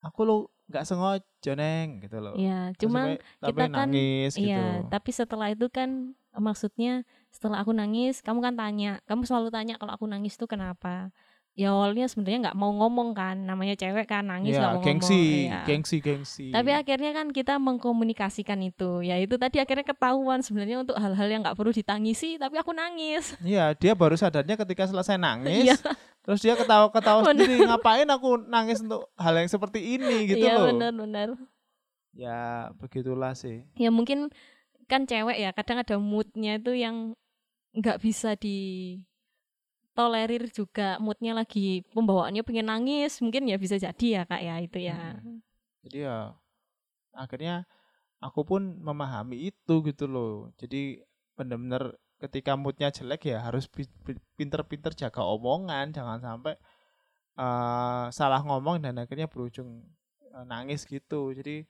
aku 0.00 0.20
lo 0.22 0.36
nggak 0.68 0.84
sengaja 0.84 1.52
neng 1.54 2.02
gitu 2.02 2.18
loh. 2.18 2.34
ya 2.34 2.70
Terus 2.72 2.88
cuma 2.88 3.00
kita 3.42 3.64
kan- 3.64 3.72
nangis 3.84 4.32
gitu. 4.32 4.48
Iya, 4.48 4.86
tapi 4.86 5.10
setelah 5.10 5.48
itu 5.50 5.66
kan 5.68 6.12
maksudnya 6.40 7.02
setelah 7.28 7.60
aku 7.60 7.70
nangis, 7.70 8.22
kamu 8.22 8.40
kan 8.40 8.54
tanya, 8.54 8.90
kamu 9.04 9.22
selalu 9.22 9.48
tanya 9.50 9.74
kalau 9.76 9.92
aku 9.92 10.06
nangis 10.06 10.34
tuh 10.34 10.46
kenapa? 10.46 11.10
Ya 11.58 11.74
awalnya 11.74 12.06
sebenarnya 12.06 12.38
nggak 12.48 12.58
mau 12.58 12.70
ngomong 12.70 13.18
kan, 13.18 13.34
namanya 13.34 13.74
cewek 13.74 14.06
kan 14.06 14.22
nangis 14.22 14.54
nggak 14.54 14.62
Iya, 14.62 14.78
mau 14.78 14.84
gengsi, 14.86 15.18
ngomong. 15.18 15.42
Iya. 15.42 15.60
gengsi, 15.66 15.96
gengsi. 15.98 16.46
Tapi 16.54 16.70
akhirnya 16.70 17.10
kan 17.10 17.26
kita 17.34 17.58
mengkomunikasikan 17.58 18.62
itu, 18.62 19.02
ya 19.02 19.18
itu 19.18 19.34
tadi 19.34 19.58
akhirnya 19.58 19.82
ketahuan 19.82 20.38
sebenarnya 20.38 20.86
untuk 20.86 20.94
hal-hal 20.94 21.26
yang 21.26 21.42
nggak 21.42 21.58
perlu 21.58 21.74
ditangisi, 21.74 22.38
tapi 22.38 22.62
aku 22.62 22.70
nangis. 22.70 23.34
Iya, 23.42 23.74
dia 23.74 23.98
baru 23.98 24.14
sadarnya 24.14 24.54
ketika 24.54 24.86
selesai 24.86 25.18
nangis. 25.18 25.66
Iya. 25.66 25.76
Terus 26.22 26.38
dia 26.38 26.54
ketawa-ketawa 26.54 27.26
Bener. 27.26 27.42
sendiri, 27.42 27.66
ngapain 27.66 28.06
aku 28.06 28.38
nangis 28.46 28.78
untuk 28.78 29.10
hal 29.18 29.34
yang 29.34 29.50
seperti 29.50 29.98
ini 29.98 30.30
gitu 30.30 30.46
Iya 30.46 30.62
loh. 30.62 30.70
benar-benar. 30.70 31.28
Ya, 32.14 32.70
begitulah 32.76 33.34
sih. 33.34 33.66
Ya 33.74 33.90
mungkin 33.90 34.30
kan 34.90 35.02
cewek 35.10 35.36
ya, 35.44 35.50
kadang 35.58 35.78
ada 35.82 35.96
moodnya 36.00 36.52
itu 36.60 36.72
yang 36.84 36.96
nggak 37.78 37.98
bisa 38.04 38.30
di 38.44 38.56
tolerir 39.98 40.46
juga 40.54 40.94
moodnya 41.02 41.32
lagi 41.34 41.82
pembawaannya 41.90 42.42
pengen 42.46 42.66
nangis 42.70 43.18
mungkin 43.24 43.50
ya 43.50 43.56
bisa 43.58 43.76
jadi 43.76 44.06
ya 44.16 44.22
kak 44.30 44.42
ya 44.46 44.54
itu 44.62 44.78
ya 44.78 44.98
Jadi 45.84 45.98
ya 46.06 46.16
akhirnya 47.14 47.54
aku 48.22 48.40
pun 48.50 48.62
memahami 48.82 49.50
itu 49.50 49.74
gitu 49.88 50.04
loh. 50.10 50.50
Jadi 50.60 51.02
benar-benar 51.38 51.96
ketika 52.22 52.52
moodnya 52.58 52.90
jelek 52.94 53.22
ya 53.32 53.38
harus 53.46 53.64
pi- 53.70 53.90
pi- 54.06 54.22
pinter-pinter 54.38 54.92
jaga 54.96 55.22
omongan, 55.24 55.94
jangan 55.96 56.18
sampai 56.22 56.54
eh, 57.38 58.04
salah 58.18 58.40
ngomong 58.46 58.82
dan 58.84 58.94
akhirnya 59.02 59.28
berujung 59.30 59.84
eh, 60.34 60.44
nangis 60.48 60.84
gitu. 60.88 61.32
Jadi 61.38 61.64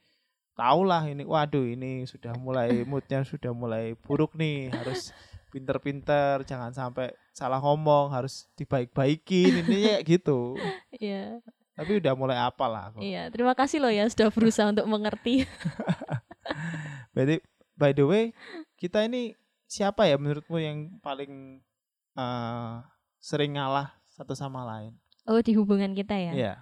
tahulah 0.59 1.07
ini, 1.07 1.23
waduh 1.23 1.63
ini 1.63 2.03
sudah 2.03 2.35
mulai 2.35 2.83
moodnya 2.83 3.23
sudah 3.23 3.55
mulai 3.55 3.95
buruk 3.95 4.35
nih, 4.35 4.75
harus 4.75 5.15
pinter-pinter, 5.49 6.43
jangan 6.43 6.75
sampai 6.75 7.09
salah 7.31 7.63
ngomong, 7.63 8.11
harus 8.11 8.51
dibaik-baikin 8.59 9.63
ini 9.63 9.87
kayak 9.87 10.03
gitu. 10.05 10.59
Iya 10.93 11.39
Tapi 11.73 12.03
udah 12.03 12.13
mulai 12.13 12.35
apalah 12.37 12.91
aku. 12.91 12.99
iya 12.99 13.31
terima 13.31 13.55
kasih 13.55 13.79
loh 13.79 13.89
ya 13.89 14.03
sudah 14.11 14.35
berusaha 14.35 14.67
untuk 14.67 14.91
mengerti 14.91 15.47
Berarti 17.15 17.39
by 17.79 17.95
the 17.95 18.03
way, 18.03 18.25
kita 18.75 19.07
ini 19.07 19.39
siapa 19.65 20.11
ya 20.11 20.19
menurutmu 20.19 20.59
yang 20.59 20.79
paling 20.99 21.63
eh, 22.15 22.75
sering 23.19 23.55
ngalah 23.55 23.95
satu 24.11 24.35
sama 24.35 24.67
lain? 24.67 24.99
oh 25.29 25.39
di 25.39 25.53
hubungan 25.55 25.93
kita 25.93 26.17
ya 26.17 26.33
Iya. 26.35 26.55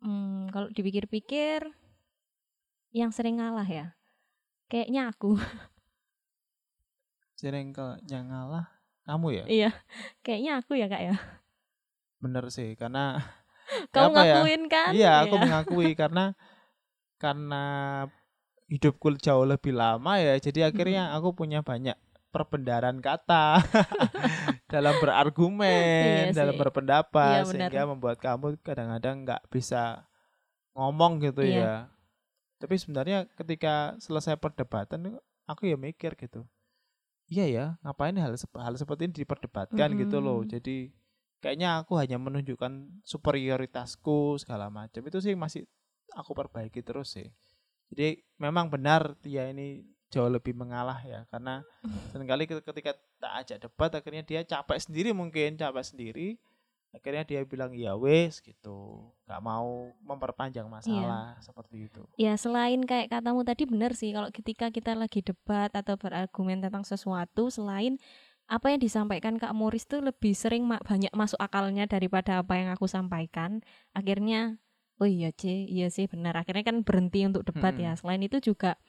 Hmm, 0.00 0.48
kalau 0.50 0.72
dipikir-pikir 0.72 1.68
yang 2.92 3.10
sering 3.12 3.38
ngalah 3.40 3.66
ya 3.68 3.86
kayaknya 4.68 5.12
aku 5.12 5.36
Sering 7.38 7.70
ke 7.70 8.02
yang 8.10 8.26
ngalah 8.34 8.66
kamu 9.06 9.26
ya? 9.30 9.44
iya 9.46 9.70
kayaknya 10.26 10.58
aku 10.60 10.74
ya 10.74 10.86
kak 10.90 11.02
ya 11.06 11.16
Bener 12.18 12.50
sih, 12.50 12.74
karena 12.74 13.22
kamu 13.94 14.10
ya? 14.26 14.42
ngakuin 14.42 14.62
kan 14.66 14.90
iya 14.90 15.10
aku 15.22 15.34
mengakui 15.38 15.94
karena 16.00 16.34
karena 17.22 17.62
hidupku 18.66 19.14
jauh 19.22 19.46
lebih 19.46 19.70
lama 19.72 20.18
ya, 20.18 20.34
jadi 20.42 20.74
akhirnya 20.74 21.14
aku 21.16 21.30
punya 21.32 21.62
banyak 21.62 21.94
perbendaharaan 22.34 23.00
kata 23.00 23.62
dalam 24.68 24.92
berargumen, 25.00 26.28
Iya 26.28 26.36
dalam 26.36 26.52
sih. 26.54 26.60
berpendapat 26.60 27.40
Iya, 27.40 27.48
sehingga 27.48 27.82
membuat 27.88 28.18
kamu 28.20 28.60
kadang-kadang 28.66 29.24
nggak 29.24 29.42
bisa 29.48 30.04
ngomong 30.76 31.22
gitu 31.24 31.40
Iya. 31.46 31.54
ya. 31.64 31.72
Tapi 32.58 32.74
sebenarnya 32.74 33.30
ketika 33.38 33.94
selesai 34.02 34.34
perdebatan 34.38 35.18
aku 35.46 35.70
ya 35.70 35.78
mikir 35.78 36.18
gitu. 36.18 36.44
Iya 37.28 37.46
ya, 37.46 37.66
ngapain 37.84 38.16
hal 38.16 38.34
hal 38.34 38.74
seperti 38.74 39.08
ini 39.08 39.14
diperdebatkan 39.22 39.94
gitu 40.00 40.18
loh. 40.18 40.42
Jadi 40.48 40.90
kayaknya 41.38 41.84
aku 41.84 41.94
hanya 42.00 42.16
menunjukkan 42.18 43.02
superioritasku 43.04 44.40
segala 44.40 44.72
macam. 44.72 45.04
Itu 45.04 45.20
sih 45.20 45.36
masih 45.36 45.68
aku 46.16 46.32
perbaiki 46.34 46.80
terus 46.80 47.14
sih. 47.14 47.28
Jadi 47.92 48.20
memang 48.40 48.68
benar 48.68 49.16
Tia 49.20 49.48
ini 49.48 49.84
jauh 50.08 50.32
lebih 50.32 50.56
mengalah 50.56 51.04
ya 51.04 51.28
karena 51.28 51.60
sering 52.08 52.24
kali 52.24 52.48
ke- 52.48 52.64
ketika 52.64 52.96
tak 53.20 53.32
ajak 53.44 53.58
debat 53.68 53.90
akhirnya 53.92 54.24
dia 54.24 54.40
capek 54.40 54.80
sendiri 54.80 55.12
mungkin 55.12 55.60
capek 55.60 55.84
sendiri 55.84 56.40
akhirnya 56.88 57.24
dia 57.28 57.40
bilang 57.44 57.70
ya 57.76 57.92
wes 57.94 58.40
gitu 58.40 59.04
nggak 59.28 59.42
mau 59.44 59.92
memperpanjang 60.02 60.64
masalah 60.66 61.36
seperti 61.44 61.86
itu 61.90 62.02
Ya 62.18 62.34
selain 62.34 62.82
kayak 62.82 63.12
katamu 63.14 63.46
tadi 63.46 63.62
benar 63.68 63.94
sih 63.94 64.10
kalau 64.10 64.32
ketika 64.34 64.72
kita 64.74 64.96
lagi 64.98 65.22
debat 65.22 65.70
atau 65.70 65.94
berargumen 65.94 66.58
tentang 66.58 66.82
sesuatu 66.82 67.46
selain 67.52 68.00
apa 68.48 68.72
yang 68.72 68.80
disampaikan 68.80 69.36
Kak 69.36 69.52
Moris 69.52 69.84
tuh 69.84 70.00
lebih 70.00 70.32
sering 70.32 70.64
ma- 70.64 70.80
banyak 70.80 71.12
masuk 71.12 71.36
akalnya 71.38 71.84
daripada 71.84 72.40
apa 72.40 72.56
yang 72.56 72.72
aku 72.72 72.88
sampaikan. 72.88 73.60
Akhirnya 73.92 74.56
oh 74.98 75.06
iya 75.06 75.30
C, 75.30 75.68
iya 75.68 75.92
sih 75.92 76.08
benar. 76.08 76.34
Akhirnya 76.40 76.64
kan 76.64 76.80
berhenti 76.82 77.28
untuk 77.28 77.44
debat 77.44 77.76
Mm-mm. 77.76 77.84
ya. 77.86 77.92
Selain 78.00 78.24
itu 78.24 78.40
juga 78.40 78.80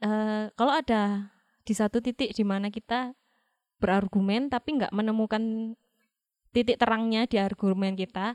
eh 0.00 0.46
kalau 0.54 0.72
ada 0.72 1.32
di 1.66 1.74
satu 1.74 1.98
titik 2.04 2.30
di 2.36 2.44
mana 2.46 2.70
kita 2.70 3.16
berargumen 3.82 4.48
tapi 4.48 4.76
nggak 4.80 4.92
menemukan 4.94 5.74
titik 6.56 6.80
terangnya 6.80 7.28
di 7.28 7.36
argumen 7.36 7.92
kita, 7.92 8.32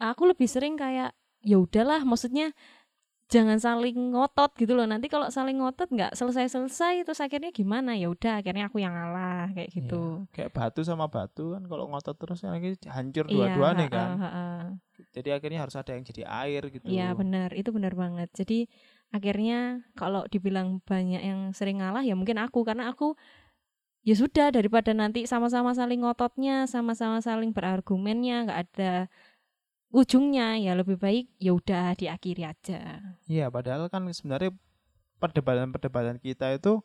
aku 0.00 0.32
lebih 0.32 0.48
sering 0.48 0.80
kayak 0.80 1.12
ya 1.44 1.60
udahlah 1.60 2.00
maksudnya 2.08 2.56
jangan 3.32 3.56
saling 3.56 3.96
ngotot 4.12 4.52
gitu 4.60 4.76
loh. 4.76 4.84
Nanti 4.84 5.08
kalau 5.08 5.32
saling 5.32 5.56
ngotot 5.56 5.88
nggak 5.88 6.12
selesai 6.12 6.52
selesai 6.52 7.08
terus 7.08 7.20
akhirnya 7.24 7.48
gimana? 7.48 7.96
Ya 7.96 8.12
udah 8.12 8.44
akhirnya 8.44 8.68
aku 8.68 8.84
yang 8.84 8.92
ngalah 8.92 9.48
kayak 9.56 9.72
gitu. 9.72 10.28
kayak 10.36 10.52
batu 10.52 10.84
sama 10.84 11.08
batu 11.08 11.56
kan 11.56 11.64
kalau 11.64 11.88
ngotot 11.88 12.12
terus 12.20 12.44
kan 12.44 12.60
lagi 12.60 12.76
hancur 12.84 13.24
Iya, 13.32 13.56
dua-duanya 13.56 13.86
ha-ha, 13.88 13.96
kan. 13.96 14.08
ha-ha. 14.20 14.48
jadi 15.16 15.40
akhirnya 15.40 15.64
harus 15.64 15.76
ada 15.80 15.96
yang 15.96 16.04
jadi 16.04 16.22
air 16.28 16.62
gitu. 16.68 16.84
Iya 16.92 17.16
benar. 17.16 17.56
Itu 17.56 17.72
benar 17.72 17.96
banget. 17.96 18.28
Jadi 18.36 18.68
akhirnya 19.12 19.80
kalau 19.96 20.28
dibilang 20.28 20.84
banyak 20.84 21.24
yang 21.24 21.40
sering 21.56 21.80
ngalah 21.80 22.04
ya 22.04 22.12
mungkin 22.12 22.36
aku. 22.36 22.68
Karena 22.68 22.92
aku 22.92 23.16
ya 24.02 24.14
sudah 24.18 24.50
daripada 24.50 24.90
nanti 24.90 25.24
sama-sama 25.30 25.70
saling 25.72 26.02
ngototnya 26.02 26.66
sama-sama 26.66 27.22
saling 27.22 27.54
berargumennya 27.54 28.46
nggak 28.50 28.60
ada 28.70 28.92
ujungnya 29.92 30.56
ya 30.58 30.72
lebih 30.74 30.96
baik 30.98 31.28
ya 31.38 31.52
udah 31.54 31.92
diakhiri 31.94 32.48
aja 32.48 32.98
Iya, 33.28 33.52
padahal 33.52 33.86
kan 33.92 34.08
sebenarnya 34.10 34.50
perdebatan-perdebatan 35.20 36.18
kita 36.18 36.56
itu 36.56 36.80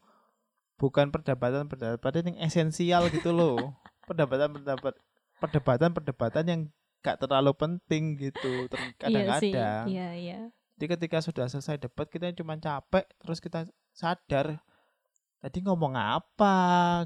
bukan 0.77 1.09
perdebatan-perdebatan 1.09 2.35
yang 2.35 2.37
esensial 2.43 3.09
gitu 3.09 3.33
loh. 3.33 3.57
Perdebatan-pendapat 4.07 4.93
perdebatan-perdebatan 5.41 6.45
yang 6.47 6.61
gak 7.01 7.17
terlalu 7.23 7.51
penting 7.57 8.15
gitu 8.15 8.69
Iya 8.69 8.77
sih. 8.77 8.93
kadang-kadang. 8.99 9.83
Iya, 9.89 10.09
iya. 10.15 10.39
Jadi 10.77 10.85
ketika 10.93 11.17
sudah 11.25 11.49
selesai 11.49 11.81
debat 11.81 12.05
kita 12.05 12.29
cuma 12.37 12.55
capek 12.61 13.03
terus 13.17 13.41
kita 13.41 13.65
sadar 13.91 14.61
tadi 15.37 15.61
ngomong 15.61 15.93
apa 15.93 16.55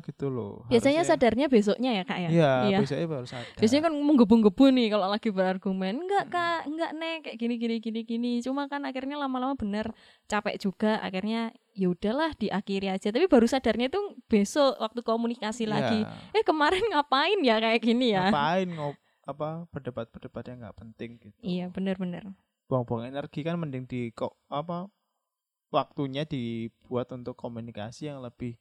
gitu 0.01 0.31
loh. 0.31 0.63
Biasanya 0.71 1.03
Harusnya- 1.03 1.19
sadarnya 1.19 1.47
besoknya 1.47 1.91
ya, 1.91 2.03
Kak 2.07 2.17
ya? 2.17 2.29
Iya, 2.31 2.79
besoknya 2.79 3.07
baru 3.07 3.27
sadar. 3.27 3.59
Biasanya 3.59 3.81
kan 3.85 3.93
menggebu-gebu 3.93 4.65
nih 4.71 4.87
kalau 4.89 5.07
lagi 5.07 5.29
berargumen. 5.29 5.93
Enggak, 5.99 6.25
Hmm. 6.25 6.33
Kak, 6.33 6.59
enggak 6.65 6.91
nek 6.95 7.15
kayak 7.21 7.37
gini 7.37 7.55
gini 7.55 7.75
gini 7.77 8.01
gini. 8.01 8.31
Cuma 8.39 8.65
kan 8.65 8.81
akhirnya 8.83 9.19
lama-lama 9.19 9.53
bener 9.53 9.91
capek 10.25 10.55
juga. 10.57 10.97
Akhirnya 10.99 11.51
ya 11.71 11.87
udahlah 11.87 12.31
diakhiri 12.33 12.87
aja. 12.89 13.11
Tapi 13.11 13.27
baru 13.27 13.45
sadarnya 13.45 13.87
itu 13.87 13.99
besok 14.25 14.79
waktu 14.79 14.99
komunikasi 15.01 15.63
Iya. 15.63 15.71
lagi. 15.71 15.99
Eh 16.31 16.41
kemarin 16.41 16.81
ngapain 16.87 17.39
ya 17.39 17.59
kayak 17.59 17.79
gini 17.79 18.15
ya? 18.15 18.31
Ngapain 18.31 18.67
ngop 18.71 18.95
apa 19.21 19.67
berdebat-berdebat 19.69 20.43
yang 20.45 20.57
nggak 20.61 20.77
penting 20.77 21.09
gitu. 21.19 21.37
Iya, 21.39 21.67
bener-bener. 21.67 22.31
Buang-buang 22.65 23.05
energi 23.05 23.43
kan 23.43 23.59
mending 23.59 23.83
di 23.83 24.09
kok 24.09 24.39
apa 24.47 24.87
waktunya 25.71 26.27
dibuat 26.27 27.09
untuk 27.15 27.33
komunikasi 27.39 28.11
yang 28.11 28.19
lebih 28.19 28.59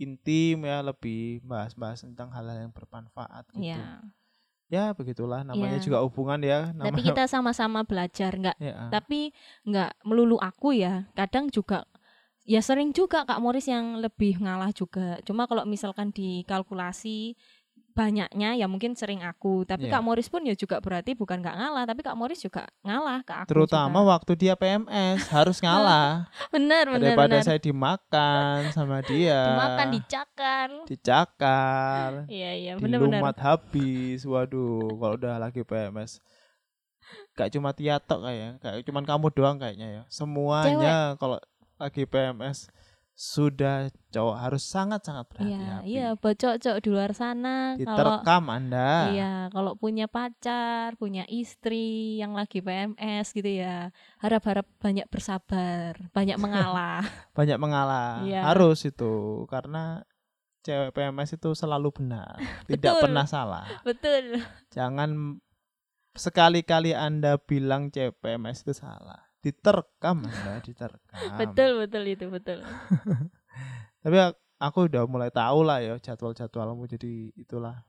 intim 0.00 0.64
ya, 0.64 0.80
lebih 0.80 1.44
bahas-bahas 1.44 2.00
tentang 2.00 2.32
hal-hal 2.32 2.64
yang 2.66 2.72
bermanfaat 2.72 3.44
gitu. 3.52 3.68
Iya. 3.76 4.00
Ya 4.70 4.84
begitulah 4.96 5.44
namanya 5.44 5.76
Iya. 5.76 5.84
juga 5.84 5.98
hubungan 6.00 6.40
ya. 6.40 6.72
Tapi 6.72 6.78
Namanya 6.80 7.04
kita 7.12 7.22
sama-sama 7.28 7.84
belajar, 7.84 8.32
enggak 8.32 8.56
ya, 8.56 8.88
tapi 8.88 9.34
nggak 9.68 10.00
melulu 10.06 10.40
aku 10.40 10.72
ya 10.72 11.10
kadang 11.12 11.52
juga 11.52 11.84
ya 12.48 12.64
sering 12.64 12.90
juga 12.96 13.22
Kak 13.28 13.38
Moris 13.38 13.68
yang 13.68 14.00
lebih 14.00 14.40
ngalah 14.40 14.72
juga 14.72 15.20
cuma 15.28 15.44
kalau 15.44 15.62
misalkan 15.68 16.10
dikalkulasi 16.10 17.36
banyaknya 18.00 18.56
ya 18.56 18.64
mungkin 18.64 18.96
sering 18.96 19.20
aku 19.20 19.68
tapi 19.68 19.92
Iya. 19.92 20.00
Kak 20.00 20.04
Moris 20.08 20.32
pun 20.32 20.40
ya 20.48 20.56
juga 20.56 20.80
berarti 20.80 21.12
bukan 21.12 21.44
nggak 21.44 21.52
ngalah 21.52 21.84
tapi 21.84 22.00
Kak 22.00 22.16
Moris 22.16 22.40
juga 22.40 22.64
ngalah 22.80 23.20
ke 23.20 23.32
aku 23.44 23.48
terutama 23.52 24.00
juga. 24.00 24.10
waktu 24.16 24.32
dia 24.40 24.54
PMS 24.56 25.28
harus 25.28 25.60
ngalah 25.60 26.24
bener 26.54 26.88
bener 26.88 27.12
daripada 27.12 27.36
bener 27.36 27.44
saya 27.44 27.60
dimakan 27.60 28.72
sama 28.72 29.04
dia. 29.04 29.40
dimakan 29.52 29.86
dicakar 29.92 30.68
dicakar, 30.88 32.10
iya 32.32 32.50
iya 32.56 32.72
bener 32.80 32.96
dilumat 32.96 33.36
habis. 33.36 34.24
Waduh, 34.24 34.96
kalau 34.96 35.14
udah 35.20 35.36
lagi 35.36 35.60
PMS 35.60 36.24
gak 37.34 37.50
cuma 37.50 37.74
Tiatok 37.74 38.22
kayak, 38.22 38.62
kayak 38.62 38.86
cuman 38.86 39.04
kamu 39.04 39.26
doang 39.34 39.56
kayaknya 39.58 39.88
ya. 39.90 40.02
Semuanya 40.08 41.18
kalau 41.18 41.36
lagi 41.76 42.04
PMS 42.06 42.68
sudah 43.20 43.92
cowok 44.08 44.36
harus 44.40 44.64
sangat-sangat 44.64 45.28
iya 45.28 45.36
berhati-hati. 45.36 45.84
iya 45.92 46.06
buat 46.16 46.40
cowok-cowok 46.40 46.80
di 46.80 46.88
luar 46.88 47.12
sana 47.12 47.76
kalau 47.76 48.16
Diterkam 48.16 48.44
Anda. 48.48 48.90
Iya, 49.12 49.34
kalau 49.52 49.76
punya 49.76 50.08
pacar, 50.08 50.96
punya 50.96 51.28
istri 51.28 52.16
yang 52.16 52.32
lagi 52.32 52.64
PMS 52.64 53.36
gitu 53.36 53.60
ya, 53.60 53.92
harap-harap 54.24 54.64
banyak 54.80 55.04
bersabar, 55.12 56.00
banyak 56.16 56.40
mengalah. 56.48 57.04
Banyak 57.36 57.60
mengalah. 57.60 58.24
Iya. 58.24 58.40
Harus 58.40 58.88
itu 58.88 59.44
karena 59.52 60.00
cewek 60.64 60.96
PMS 60.96 61.36
itu 61.36 61.52
selalu 61.52 61.92
benar, 61.92 62.40
tidak 62.72 62.96
Betul. 62.96 63.02
pernah 63.04 63.26
salah. 63.28 63.68
Betul. 63.84 64.40
Jangan 64.72 65.36
sekali-kali 66.16 66.96
Anda 66.96 67.36
bilang 67.36 67.92
cewek 67.92 68.16
PMS 68.24 68.64
itu 68.64 68.72
salah. 68.72 69.29
Diterkam 69.40 70.20
Anda, 70.20 70.60
diterkam. 70.60 71.18
Betul, 71.40 71.70
betul 71.80 72.02
itu, 72.04 72.26
betul. 72.28 72.60
Tapi 74.04 74.16
ak- 74.16 74.40
aku 74.60 74.88
udah 74.88 75.04
mulai 75.04 75.32
tahu 75.32 75.64
lah 75.64 75.80
ya 75.80 75.96
jadwal-jadwalmu 75.96 76.84
jadi 76.86 77.32
itulah. 77.34 77.84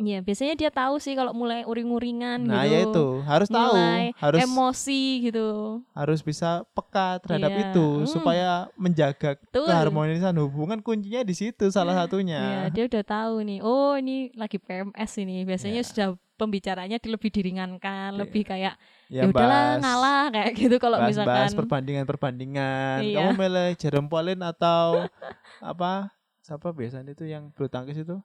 Iya, 0.00 0.24
biasanya 0.24 0.56
dia 0.56 0.72
tahu 0.72 0.96
sih 0.96 1.12
kalau 1.12 1.36
mulai 1.36 1.60
uring-uringan 1.68 2.48
Nah, 2.48 2.64
gitu. 2.64 2.72
ya 2.72 2.78
itu 2.88 3.06
harus 3.20 3.48
tahu, 3.52 3.76
harus 4.16 4.40
emosi 4.40 5.02
gitu. 5.28 5.48
harus 5.92 6.24
bisa 6.24 6.64
peka 6.72 7.20
terhadap 7.20 7.52
Iya, 7.52 7.60
itu 7.68 7.86
hmm. 8.00 8.08
supaya 8.08 8.50
menjaga 8.80 9.36
Betul. 9.36 9.68
keharmonisan 9.68 10.32
hubungan 10.40 10.80
kuncinya 10.80 11.20
di 11.20 11.36
situ 11.36 11.68
salah 11.68 11.92
Iya, 11.92 12.00
satunya. 12.08 12.40
dia 12.72 12.88
udah 12.88 13.04
tahu 13.04 13.44
nih. 13.44 13.58
Oh, 13.60 13.92
ini 13.92 14.32
lagi 14.32 14.56
PMS 14.56 15.12
ini. 15.20 15.44
Biasanya 15.44 15.84
Iya. 15.84 15.88
sudah 15.92 16.08
pembicaranya 16.40 16.96
di- 16.96 17.12
lebih 17.12 17.28
diringankan, 17.28 18.10
Iya. 18.10 18.18
lebih 18.18 18.42
kayak 18.42 18.74
Ya, 19.06 19.20
ya 19.20 19.28
udahlah 19.28 19.76
ngalah 19.76 20.24
kayak 20.30 20.50
gitu 20.54 20.76
kalau 20.78 20.96
bahas, 20.96 21.10
misalkan 21.12 21.34
bahas 21.36 21.52
perbandingan-perbandingan. 21.52 22.98
Iya. 23.02 23.16
Kamu 23.20 23.30
milih 23.36 23.68
Jerome 23.76 24.08
Pauline 24.08 24.42
atau 24.42 25.04
apa? 25.62 26.08
Siapa 26.40 26.72
biasanya 26.72 27.12
itu 27.12 27.26
yang 27.26 27.52
bulu 27.52 27.68
tangkis 27.68 28.00
itu? 28.00 28.16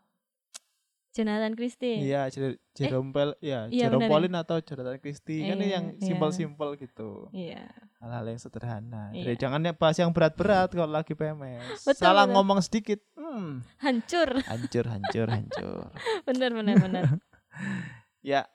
Jonathan 1.11 1.55
Christie. 1.55 2.03
Iya, 2.03 2.27
Jer- 2.27 2.59
Jerome 2.75 3.09
Pel, 3.09 3.39
ya, 3.39 3.71
iya, 3.71 3.87
Jerome 3.87 4.03
benar 4.03 4.07
ya. 4.07 4.11
Pauline 4.11 4.37
atau 4.37 4.57
Jonathan 4.59 4.99
Christie 4.99 5.47
kan 5.47 5.55
ini 5.55 5.65
Iya, 5.65 5.73
yang 5.73 5.85
iya. 5.89 6.03
simpel-simpel 6.03 6.69
gitu. 6.75 7.31
Iya. 7.31 7.71
Hal-hal 7.97 8.25
yang 8.27 8.35
sederhana. 8.35 9.03
Iya. 9.09 9.31
Jadi 9.31 9.37
jangan 9.39 9.63
bahas 9.73 9.95
yang 9.95 10.11
berat-berat 10.11 10.69
kalau 10.69 10.91
lagi 10.91 11.15
PMS. 11.15 11.87
Betul, 11.87 12.03
Salah 12.03 12.27
betul. 12.27 12.35
ngomong 12.35 12.59
sedikit, 12.59 12.99
hmm, 13.15 13.63
Hancur. 13.79 14.29
hancur, 14.43 14.85
hancur, 14.85 15.27
hancur. 15.31 15.87
bener 16.27 16.51
bener 16.51 16.75
bener. 16.77 17.03
Ya. 18.25 18.49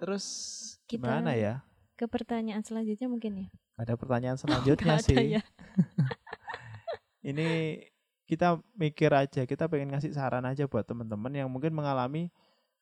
Terus 0.00 0.24
Kita- 0.88 1.04
gimana 1.04 1.36
ya? 1.36 1.60
Ke 1.94 2.08
pertanyaan 2.08 2.64
selanjutnya 2.64 3.06
mungkin 3.06 3.32
ya. 3.36 3.48
Ada 3.76 3.94
pertanyaan 3.94 4.40
selanjutnya 4.40 4.96
sih. 4.98 5.36
ya. 5.36 5.42
Ini 7.22 7.78
kita 8.26 8.58
mikir 8.74 9.12
aja, 9.12 9.44
kita 9.44 9.68
pengen 9.68 9.92
ngasih 9.92 10.10
saran 10.10 10.42
aja 10.42 10.64
buat 10.64 10.82
teman-teman 10.82 11.30
yang 11.36 11.48
mungkin 11.52 11.70
mengalami 11.70 12.32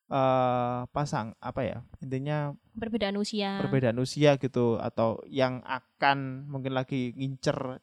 eh 0.07 0.81
pasang 0.91 1.31
apa 1.39 1.61
ya? 1.61 1.77
Intinya 1.99 2.51
Perbedaan 2.71 3.15
usia. 3.15 3.59
perbedaan 3.59 3.95
usia 3.99 4.35
gitu 4.35 4.75
atau 4.75 5.19
yang 5.27 5.59
akan 5.63 6.47
mungkin 6.47 6.71
lagi 6.71 7.15
ngincer 7.15 7.79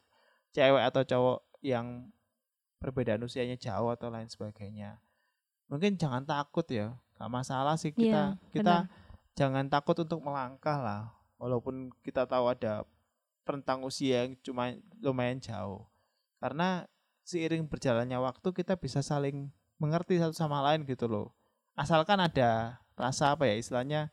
cewek 0.50 0.82
atau 0.82 1.02
cowok 1.04 1.38
yang 1.60 2.08
perbedaan 2.78 3.24
usianya 3.24 3.56
jauh 3.56 3.88
atau 3.88 4.08
lain 4.08 4.28
sebagainya. 4.28 5.00
Mungkin 5.68 5.96
jangan 5.96 6.24
takut 6.24 6.68
ya, 6.68 6.96
gak 7.18 7.30
masalah 7.30 7.74
sih 7.74 7.90
kita 7.90 8.38
Iya, 8.38 8.52
kita 8.54 8.76
benar. 8.86 9.34
jangan 9.34 9.66
takut 9.66 9.98
untuk 9.98 10.22
melangkah 10.22 10.78
lah, 10.78 11.02
walaupun 11.36 11.90
kita 12.00 12.24
tahu 12.24 12.46
ada 12.48 12.86
rentang 13.42 13.82
usia 13.82 14.24
yang 14.24 14.38
cuma 14.40 14.70
lumayan 15.02 15.42
jauh. 15.42 15.88
Karena 16.38 16.86
seiring 17.24 17.66
berjalannya 17.66 18.16
waktu 18.22 18.48
kita 18.54 18.78
bisa 18.78 19.02
saling 19.02 19.50
mengerti 19.76 20.16
satu 20.16 20.32
sama 20.32 20.62
lain 20.62 20.86
gitu 20.86 21.10
loh. 21.10 21.34
Asalkan 21.74 22.18
ada 22.18 22.78
rasa 22.94 23.34
apa 23.34 23.46
ya 23.46 23.54
istilahnya 23.58 24.10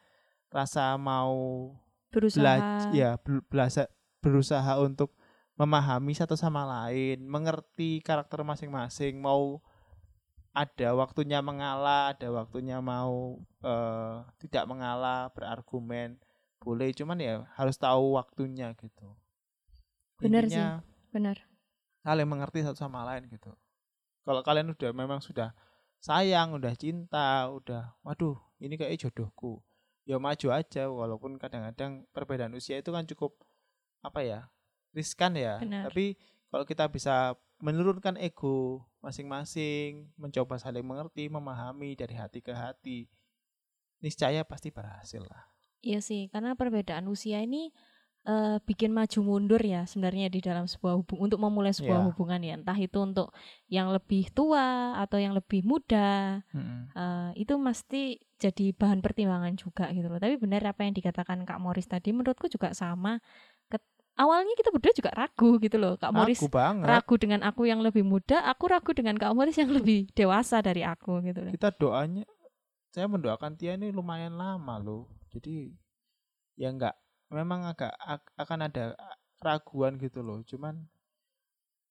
rasa 0.50 0.94
mau 0.96 1.70
berusaha. 2.14 2.40
belajar 2.42 2.90
ya 2.94 3.18
bel- 3.20 3.44
belasa- 3.50 3.92
berusaha 4.22 4.78
untuk 4.80 5.14
memahami 5.56 6.12
satu 6.16 6.36
sama 6.36 6.64
lain, 6.68 7.24
mengerti 7.26 8.00
karakter 8.04 8.44
masing-masing, 8.44 9.20
mau 9.20 9.60
ada 10.56 10.90
waktunya 10.96 11.44
mengalah, 11.44 12.16
ada 12.16 12.32
waktunya 12.32 12.80
mau 12.80 13.44
eh, 13.60 14.18
tidak 14.40 14.66
mengalah, 14.72 15.30
berargumen, 15.36 16.16
boleh, 16.64 16.96
cuman 16.96 17.20
ya 17.20 17.34
harus 17.60 17.76
tahu 17.76 18.16
waktunya 18.16 18.72
gitu. 18.80 19.14
Benar 20.16 20.48
Intinya, 20.48 20.80
Benar. 21.12 21.38
saling 22.02 22.30
mengerti 22.30 22.64
satu 22.64 22.80
sama 22.80 23.04
lain 23.04 23.28
gitu. 23.28 23.52
Kalau 24.24 24.42
kalian 24.42 24.72
udah 24.72 24.96
memang 24.96 25.20
sudah 25.20 25.52
sayang, 26.00 26.56
udah 26.56 26.72
cinta, 26.80 27.52
udah 27.52 28.00
waduh, 28.02 28.40
ini 28.64 28.80
kayak 28.80 28.96
jodohku. 29.04 29.60
Ya 30.08 30.16
maju 30.22 30.48
aja 30.56 30.88
walaupun 30.88 31.36
kadang-kadang 31.36 32.08
perbedaan 32.16 32.56
usia 32.56 32.80
itu 32.80 32.96
kan 32.96 33.04
cukup 33.04 33.36
apa 34.06 34.24
ya? 34.24 34.40
riskan 34.96 35.36
ya. 35.36 35.60
Benar. 35.60 35.92
Tapi 35.92 36.16
kalau 36.48 36.64
kita 36.64 36.88
bisa 36.88 37.36
menurunkan 37.60 38.20
ego 38.20 38.84
masing-masing, 39.00 40.12
mencoba 40.20 40.60
saling 40.60 40.84
mengerti, 40.84 41.30
memahami 41.30 41.96
dari 41.96 42.16
hati 42.18 42.42
ke 42.42 42.52
hati, 42.52 43.08
niscaya 44.04 44.44
pasti 44.44 44.70
berhasil 44.74 45.24
lah. 45.24 45.46
Iya 45.86 46.02
sih, 46.02 46.28
karena 46.34 46.58
perbedaan 46.58 47.06
usia 47.08 47.40
ini 47.46 47.70
eh, 48.26 48.58
bikin 48.66 48.90
maju 48.90 49.20
mundur 49.22 49.62
ya 49.62 49.86
sebenarnya 49.86 50.34
di 50.34 50.42
dalam 50.42 50.66
sebuah 50.66 50.98
hubungan 50.98 51.30
untuk 51.30 51.40
memulai 51.46 51.78
sebuah 51.78 52.02
Iya. 52.02 52.06
hubungan 52.10 52.42
ya. 52.42 52.54
Entah 52.58 52.74
itu 52.82 52.98
untuk 52.98 53.30
yang 53.70 53.94
lebih 53.94 54.34
tua 54.34 54.98
atau 54.98 55.22
yang 55.22 55.38
lebih 55.38 55.62
muda 55.62 56.42
eh, 56.98 57.30
itu 57.38 57.54
mesti 57.54 58.18
jadi 58.42 58.74
bahan 58.74 59.06
pertimbangan 59.06 59.54
juga 59.62 59.94
gitu 59.94 60.10
loh. 60.10 60.18
Tapi 60.18 60.42
benar 60.42 60.66
apa 60.66 60.90
yang 60.90 60.98
dikatakan 60.98 61.46
Kak 61.46 61.62
Moris 61.62 61.86
tadi 61.86 62.10
menurutku 62.18 62.50
juga 62.50 62.74
sama 62.74 63.22
awalnya 64.16 64.56
kita 64.56 64.72
berdua 64.72 64.94
juga 64.96 65.12
ragu 65.12 65.60
gitu 65.60 65.76
loh 65.76 65.96
Kak 65.96 66.12
Moris 66.12 66.40
banget. 66.48 66.88
ragu 66.88 67.16
dengan 67.20 67.44
aku 67.44 67.68
yang 67.68 67.84
lebih 67.84 68.04
muda 68.04 68.44
aku 68.48 68.72
ragu 68.72 68.92
dengan 68.92 69.16
Kak 69.16 69.36
Moris 69.36 69.56
yang 69.56 69.72
lebih 69.72 70.08
dewasa 70.12 70.60
dari 70.60 70.82
aku 70.82 71.20
gitu 71.24 71.40
loh 71.44 71.52
kita 71.52 71.70
doanya 71.76 72.24
saya 72.92 73.12
mendoakan 73.12 73.60
Tia 73.60 73.76
ini 73.76 73.92
lumayan 73.92 74.40
lama 74.40 74.80
loh 74.80 75.12
jadi 75.30 75.72
ya 76.56 76.72
enggak 76.72 76.96
memang 77.28 77.68
agak 77.68 77.92
ak- 78.00 78.32
akan 78.36 78.60
ada 78.66 78.96
raguan 79.44 80.00
gitu 80.00 80.24
loh 80.24 80.40
cuman 80.48 80.88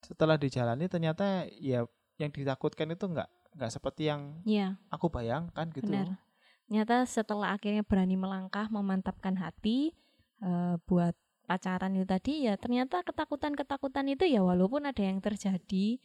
setelah 0.01 0.37
dijalani 0.37 0.89
ternyata 0.89 1.49
ya 1.49 1.85
yang 2.17 2.31
ditakutkan 2.31 2.93
itu 2.93 3.05
enggak 3.05 3.29
enggak 3.55 3.71
seperti 3.73 4.09
yang 4.11 4.41
Iya, 4.45 4.77
aku 4.91 5.09
bayangkan 5.09 5.71
gitu. 5.73 5.89
benar. 5.89 6.19
Ternyata 6.65 7.05
setelah 7.07 7.55
akhirnya 7.55 7.85
berani 7.85 8.17
melangkah, 8.17 8.67
memantapkan 8.67 9.37
hati 9.39 9.95
eh, 10.41 10.75
buat 10.85 11.15
pacaran 11.45 11.93
itu 11.95 12.07
tadi 12.09 12.49
ya 12.49 12.57
ternyata 12.57 13.05
ketakutan-ketakutan 13.05 14.09
itu 14.09 14.25
ya 14.25 14.41
walaupun 14.41 14.89
ada 14.89 15.01
yang 15.05 15.21
terjadi, 15.21 16.01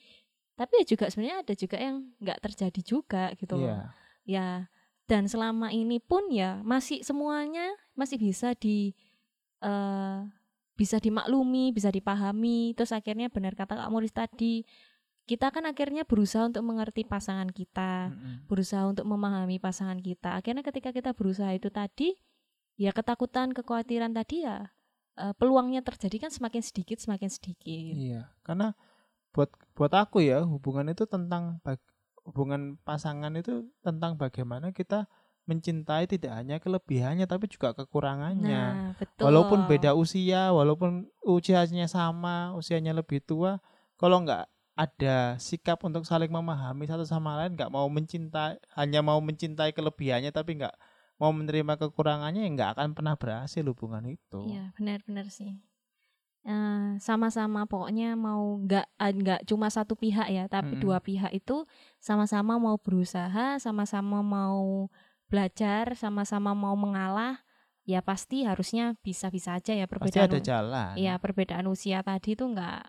tapi 0.60 0.73
ya 0.80 0.86
juga 0.86 1.08
sebenarnya 1.08 1.38
ada 1.47 1.54
juga 1.56 1.78
yang 1.80 1.95
nggak 2.19 2.39
terjadi 2.43 2.82
juga 2.84 3.23
gitu 3.39 3.56
loh. 3.56 3.71
Iya. 3.71 3.80
Ya, 4.30 4.49
dan 5.10 5.25
selama 5.25 5.71
ini 5.73 5.97
pun 5.97 6.28
ya 6.30 6.60
masih 6.62 7.02
semuanya 7.02 7.71
masih 7.95 8.19
bisa 8.19 8.54
di 8.54 8.93
eh, 9.63 10.19
bisa 10.80 10.95
dimaklumi, 10.99 11.75
bisa 11.75 11.91
dipahami. 11.91 12.71
Terus 12.75 12.95
akhirnya 12.95 13.28
benar 13.28 13.56
kata 13.56 13.75
Kak 13.75 13.91
Moris 13.91 14.15
tadi, 14.15 14.63
kita 15.28 15.52
kan 15.52 15.67
akhirnya 15.67 16.08
berusaha 16.08 16.47
untuk 16.47 16.63
mengerti 16.63 17.04
pasangan 17.04 17.52
kita, 17.52 18.15
Mm-mm. 18.15 18.47
berusaha 18.47 18.88
untuk 18.88 19.04
memahami 19.04 19.60
pasangan 19.60 19.99
kita. 19.99 20.39
Akhirnya 20.39 20.63
ketika 20.63 20.95
kita 20.95 21.12
berusaha 21.12 21.52
itu 21.52 21.67
tadi, 21.67 22.15
ya 22.80 22.95
ketakutan, 22.95 23.52
kekhawatiran 23.52 24.15
tadi 24.15 24.47
ya 24.47 24.71
eh, 25.17 25.34
peluangnya 25.38 25.82
terjadi 25.82 26.28
kan 26.28 26.32
semakin 26.34 26.62
sedikit, 26.62 26.98
semakin 27.02 27.30
sedikit. 27.32 27.95
Iya, 27.95 28.30
karena 28.45 28.78
buat 29.34 29.50
buat 29.78 29.93
aku 29.93 30.26
ya 30.26 30.41
hubungan 30.45 30.89
itu 30.89 31.06
tentang 31.06 31.62
bag- 31.62 31.86
hubungan 32.26 32.78
pasangan 32.86 33.34
itu 33.38 33.65
tentang 33.82 34.17
bagaimana 34.17 34.69
kita 34.69 35.10
mencintai 35.50 36.06
tidak 36.06 36.38
hanya 36.38 36.62
kelebihannya 36.62 37.26
tapi 37.26 37.50
juga 37.50 37.74
kekurangannya. 37.74 38.63
Nah, 38.78 38.93
betul. 39.02 39.26
Walaupun 39.26 39.65
beda 39.65 39.98
usia, 39.98 40.54
walaupun 40.54 41.10
usianya 41.26 41.89
sama, 41.89 42.54
usianya 42.54 42.93
lebih 42.93 43.26
tua, 43.26 43.58
kalau 43.98 44.22
nggak 44.22 44.45
ada 44.78 45.36
sikap 45.41 45.82
untuk 45.82 46.06
saling 46.06 46.30
memahami 46.30 46.86
satu 46.86 47.04
sama 47.04 47.36
lain, 47.41 47.58
nggak 47.58 47.74
mau 47.74 47.89
mencintai, 47.89 48.62
hanya 48.78 49.02
mau 49.02 49.17
mencintai 49.19 49.74
kelebihannya 49.74 50.30
tapi 50.30 50.62
nggak 50.62 50.76
mau 51.19 51.32
menerima 51.36 51.73
kekurangannya, 51.77 52.41
ya 52.47 52.49
nggak 52.55 52.69
akan 52.79 52.89
pernah 52.97 53.15
berhasil 53.19 53.63
hubungan 53.67 54.03
itu. 54.08 54.41
Iya, 54.49 54.71
benar-benar 54.79 55.27
sih. 55.29 55.60
Eh, 56.47 56.95
sama-sama 57.03 57.67
pokoknya 57.67 58.15
mau 58.15 58.58
nggak 58.63 58.86
ah, 58.95 59.12
nggak 59.12 59.39
cuma 59.49 59.67
satu 59.67 59.93
pihak 59.99 60.27
ya, 60.32 60.47
tapi 60.47 60.79
Mm-mm. 60.79 60.84
dua 60.84 60.97
pihak 61.03 61.32
itu 61.36 61.67
sama-sama 61.99 62.55
mau 62.55 62.79
berusaha, 62.79 63.60
sama-sama 63.60 64.23
mau 64.23 64.88
belajar, 65.29 65.93
sama-sama 65.99 66.55
mau 66.55 66.73
mengalah, 66.79 67.43
ya 67.84 67.99
pasti 68.01 68.47
harusnya 68.47 68.95
bisa-bisa 69.03 69.60
aja 69.60 69.75
ya 69.75 69.86
Pasti 69.86 70.15
perbedaan. 70.15 70.32
ada 70.32 70.39
u- 70.39 70.47
jalan. 70.47 70.93
Iya, 70.97 71.13
perbedaan 71.19 71.67
usia 71.69 71.99
tadi 72.01 72.34
itu 72.34 72.47
nggak 72.47 72.79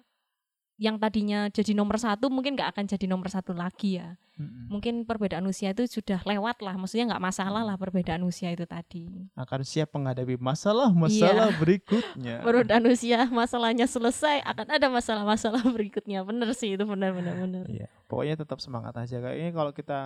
yang 0.81 0.97
tadinya 0.97 1.53
jadi 1.53 1.77
nomor 1.77 2.01
satu 2.01 2.33
mungkin 2.33 2.57
nggak 2.57 2.73
akan 2.73 2.85
jadi 2.89 3.05
nomor 3.05 3.29
satu 3.29 3.53
lagi 3.53 4.01
ya. 4.01 4.17
Mungkin 4.41 5.05
perbedaan 5.05 5.45
usia 5.45 5.77
itu 5.77 5.85
sudah 5.85 6.25
lewat 6.25 6.65
lah, 6.65 6.73
maksudnya 6.73 7.13
nggak 7.13 7.21
masalah 7.21 7.61
lah 7.61 7.77
perbedaan 7.77 8.25
usia 8.25 8.49
itu 8.49 8.65
tadi. 8.65 9.29
akan 9.37 9.61
siap 9.61 9.93
menghadapi 9.93 10.41
masalah-masalah 10.41 11.53
Iya. 11.53 11.61
berikutnya. 11.61 12.37
perbedaan 12.49 12.89
usia 12.89 13.29
masalahnya 13.29 13.85
selesai 13.85 14.41
akan 14.41 14.67
ada 14.73 14.89
masalah-masalah 14.89 15.61
berikutnya 15.77 16.25
bener 16.25 16.57
sih 16.57 16.73
itu 16.73 16.89
benar 16.89 17.13
benar 17.13 17.37
benar 17.37 17.69
Iya, 17.69 17.93
pokoknya 18.09 18.41
tetap 18.41 18.65
semangat 18.65 18.97
aja. 18.97 19.21
Kayaknya 19.21 19.53
kalau 19.53 19.73
kita 19.77 20.01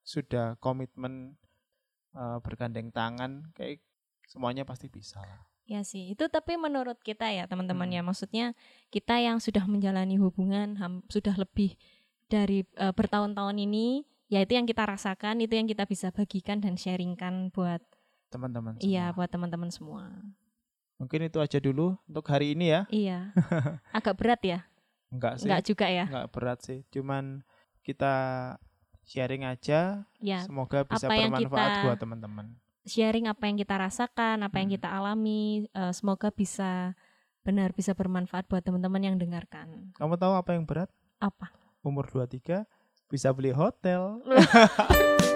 sudah 0.00 0.56
komitmen 0.56 1.36
eh, 2.16 2.38
bergandeng 2.40 2.88
tangan, 2.88 3.52
kayak 3.52 3.84
semuanya 4.24 4.64
pasti 4.64 4.88
bisa 4.88 5.20
lah. 5.20 5.44
Ya 5.64 5.80
sih 5.80 6.10
itu 6.10 6.24
tapi 6.26 6.56
menurut 6.56 7.00
kita 7.00 7.24
ya 7.26 7.44
teman-teman 7.44 7.86
Hmm. 7.86 7.94
ya 7.94 8.02
maksudnya 8.02 8.46
kita 8.88 9.16
yang 9.16 9.38
sudah 9.38 9.64
menjalani 9.64 10.16
hubungan 10.16 10.76
ham- 10.76 11.04
sudah 11.08 11.32
lebih 11.34 11.76
dari 12.26 12.68
eh, 12.74 12.90
bertahun-tahun 12.90 13.56
ini 13.58 14.04
ya 14.26 14.40
itu 14.40 14.52
yang 14.52 14.64
kita 14.64 14.84
rasakan 14.84 15.38
itu 15.38 15.52
yang 15.52 15.64
kita 15.64 15.84
bisa 15.84 16.08
bagikan 16.10 16.58
dan 16.58 16.74
sharingkan 16.74 17.48
buat 17.50 17.80
Teman-teman 18.28 18.76
iya 18.78 19.08
buat 19.10 19.28
teman-teman 19.28 19.68
semua 19.68 20.08
Mungkin 20.94 21.26
itu 21.26 21.38
aja 21.38 21.58
dulu 21.58 21.98
untuk 22.04 22.22
hari 22.24 22.52
ini 22.52 22.70
ya. 22.70 22.80
iya 22.88 23.18
agak 23.92 24.14
berat 24.14 24.40
ya 24.40 24.60
Enggak 25.08 25.38
sih. 25.38 25.46
enggak 25.46 25.62
juga 25.64 25.86
ya 25.86 26.04
Enggak 26.06 26.28
berat 26.28 26.58
sih. 26.60 26.78
Cuman 26.88 27.42
kita 27.80 28.14
sharing 29.02 29.44
aja. 29.44 30.02
ya 30.18 30.38
Semoga 30.40 30.82
bisa 30.84 31.06
bermanfaat 31.06 31.44
kita- 31.70 31.82
buat 31.82 31.98
teman-teman. 31.98 32.46
Sharing 32.84 33.26
apa 33.26 33.48
yang 33.48 33.56
kita 33.56 33.74
rasakan, 33.76 34.44
apa 34.44 34.56
yang 34.60 34.68
Hmm. 34.72 34.76
kita 34.80 34.88
alami, 34.92 35.66
eh, 35.68 35.92
semoga 35.92 36.28
bisa 36.30 36.92
benar 37.44 37.76
bisa 37.76 37.92
bermanfaat 37.92 38.48
buat 38.48 38.64
teman-teman 38.64 39.04
yang 39.04 39.16
dengarkan. 39.20 39.92
Kamu 39.96 40.16
tahu 40.16 40.32
apa 40.32 40.56
yang 40.56 40.64
berat? 40.64 40.88
Apa? 41.20 41.52
Umur 41.84 42.08
23 42.08 42.64
bisa 43.12 43.28
beli 43.36 43.52
hotel. 43.52 44.24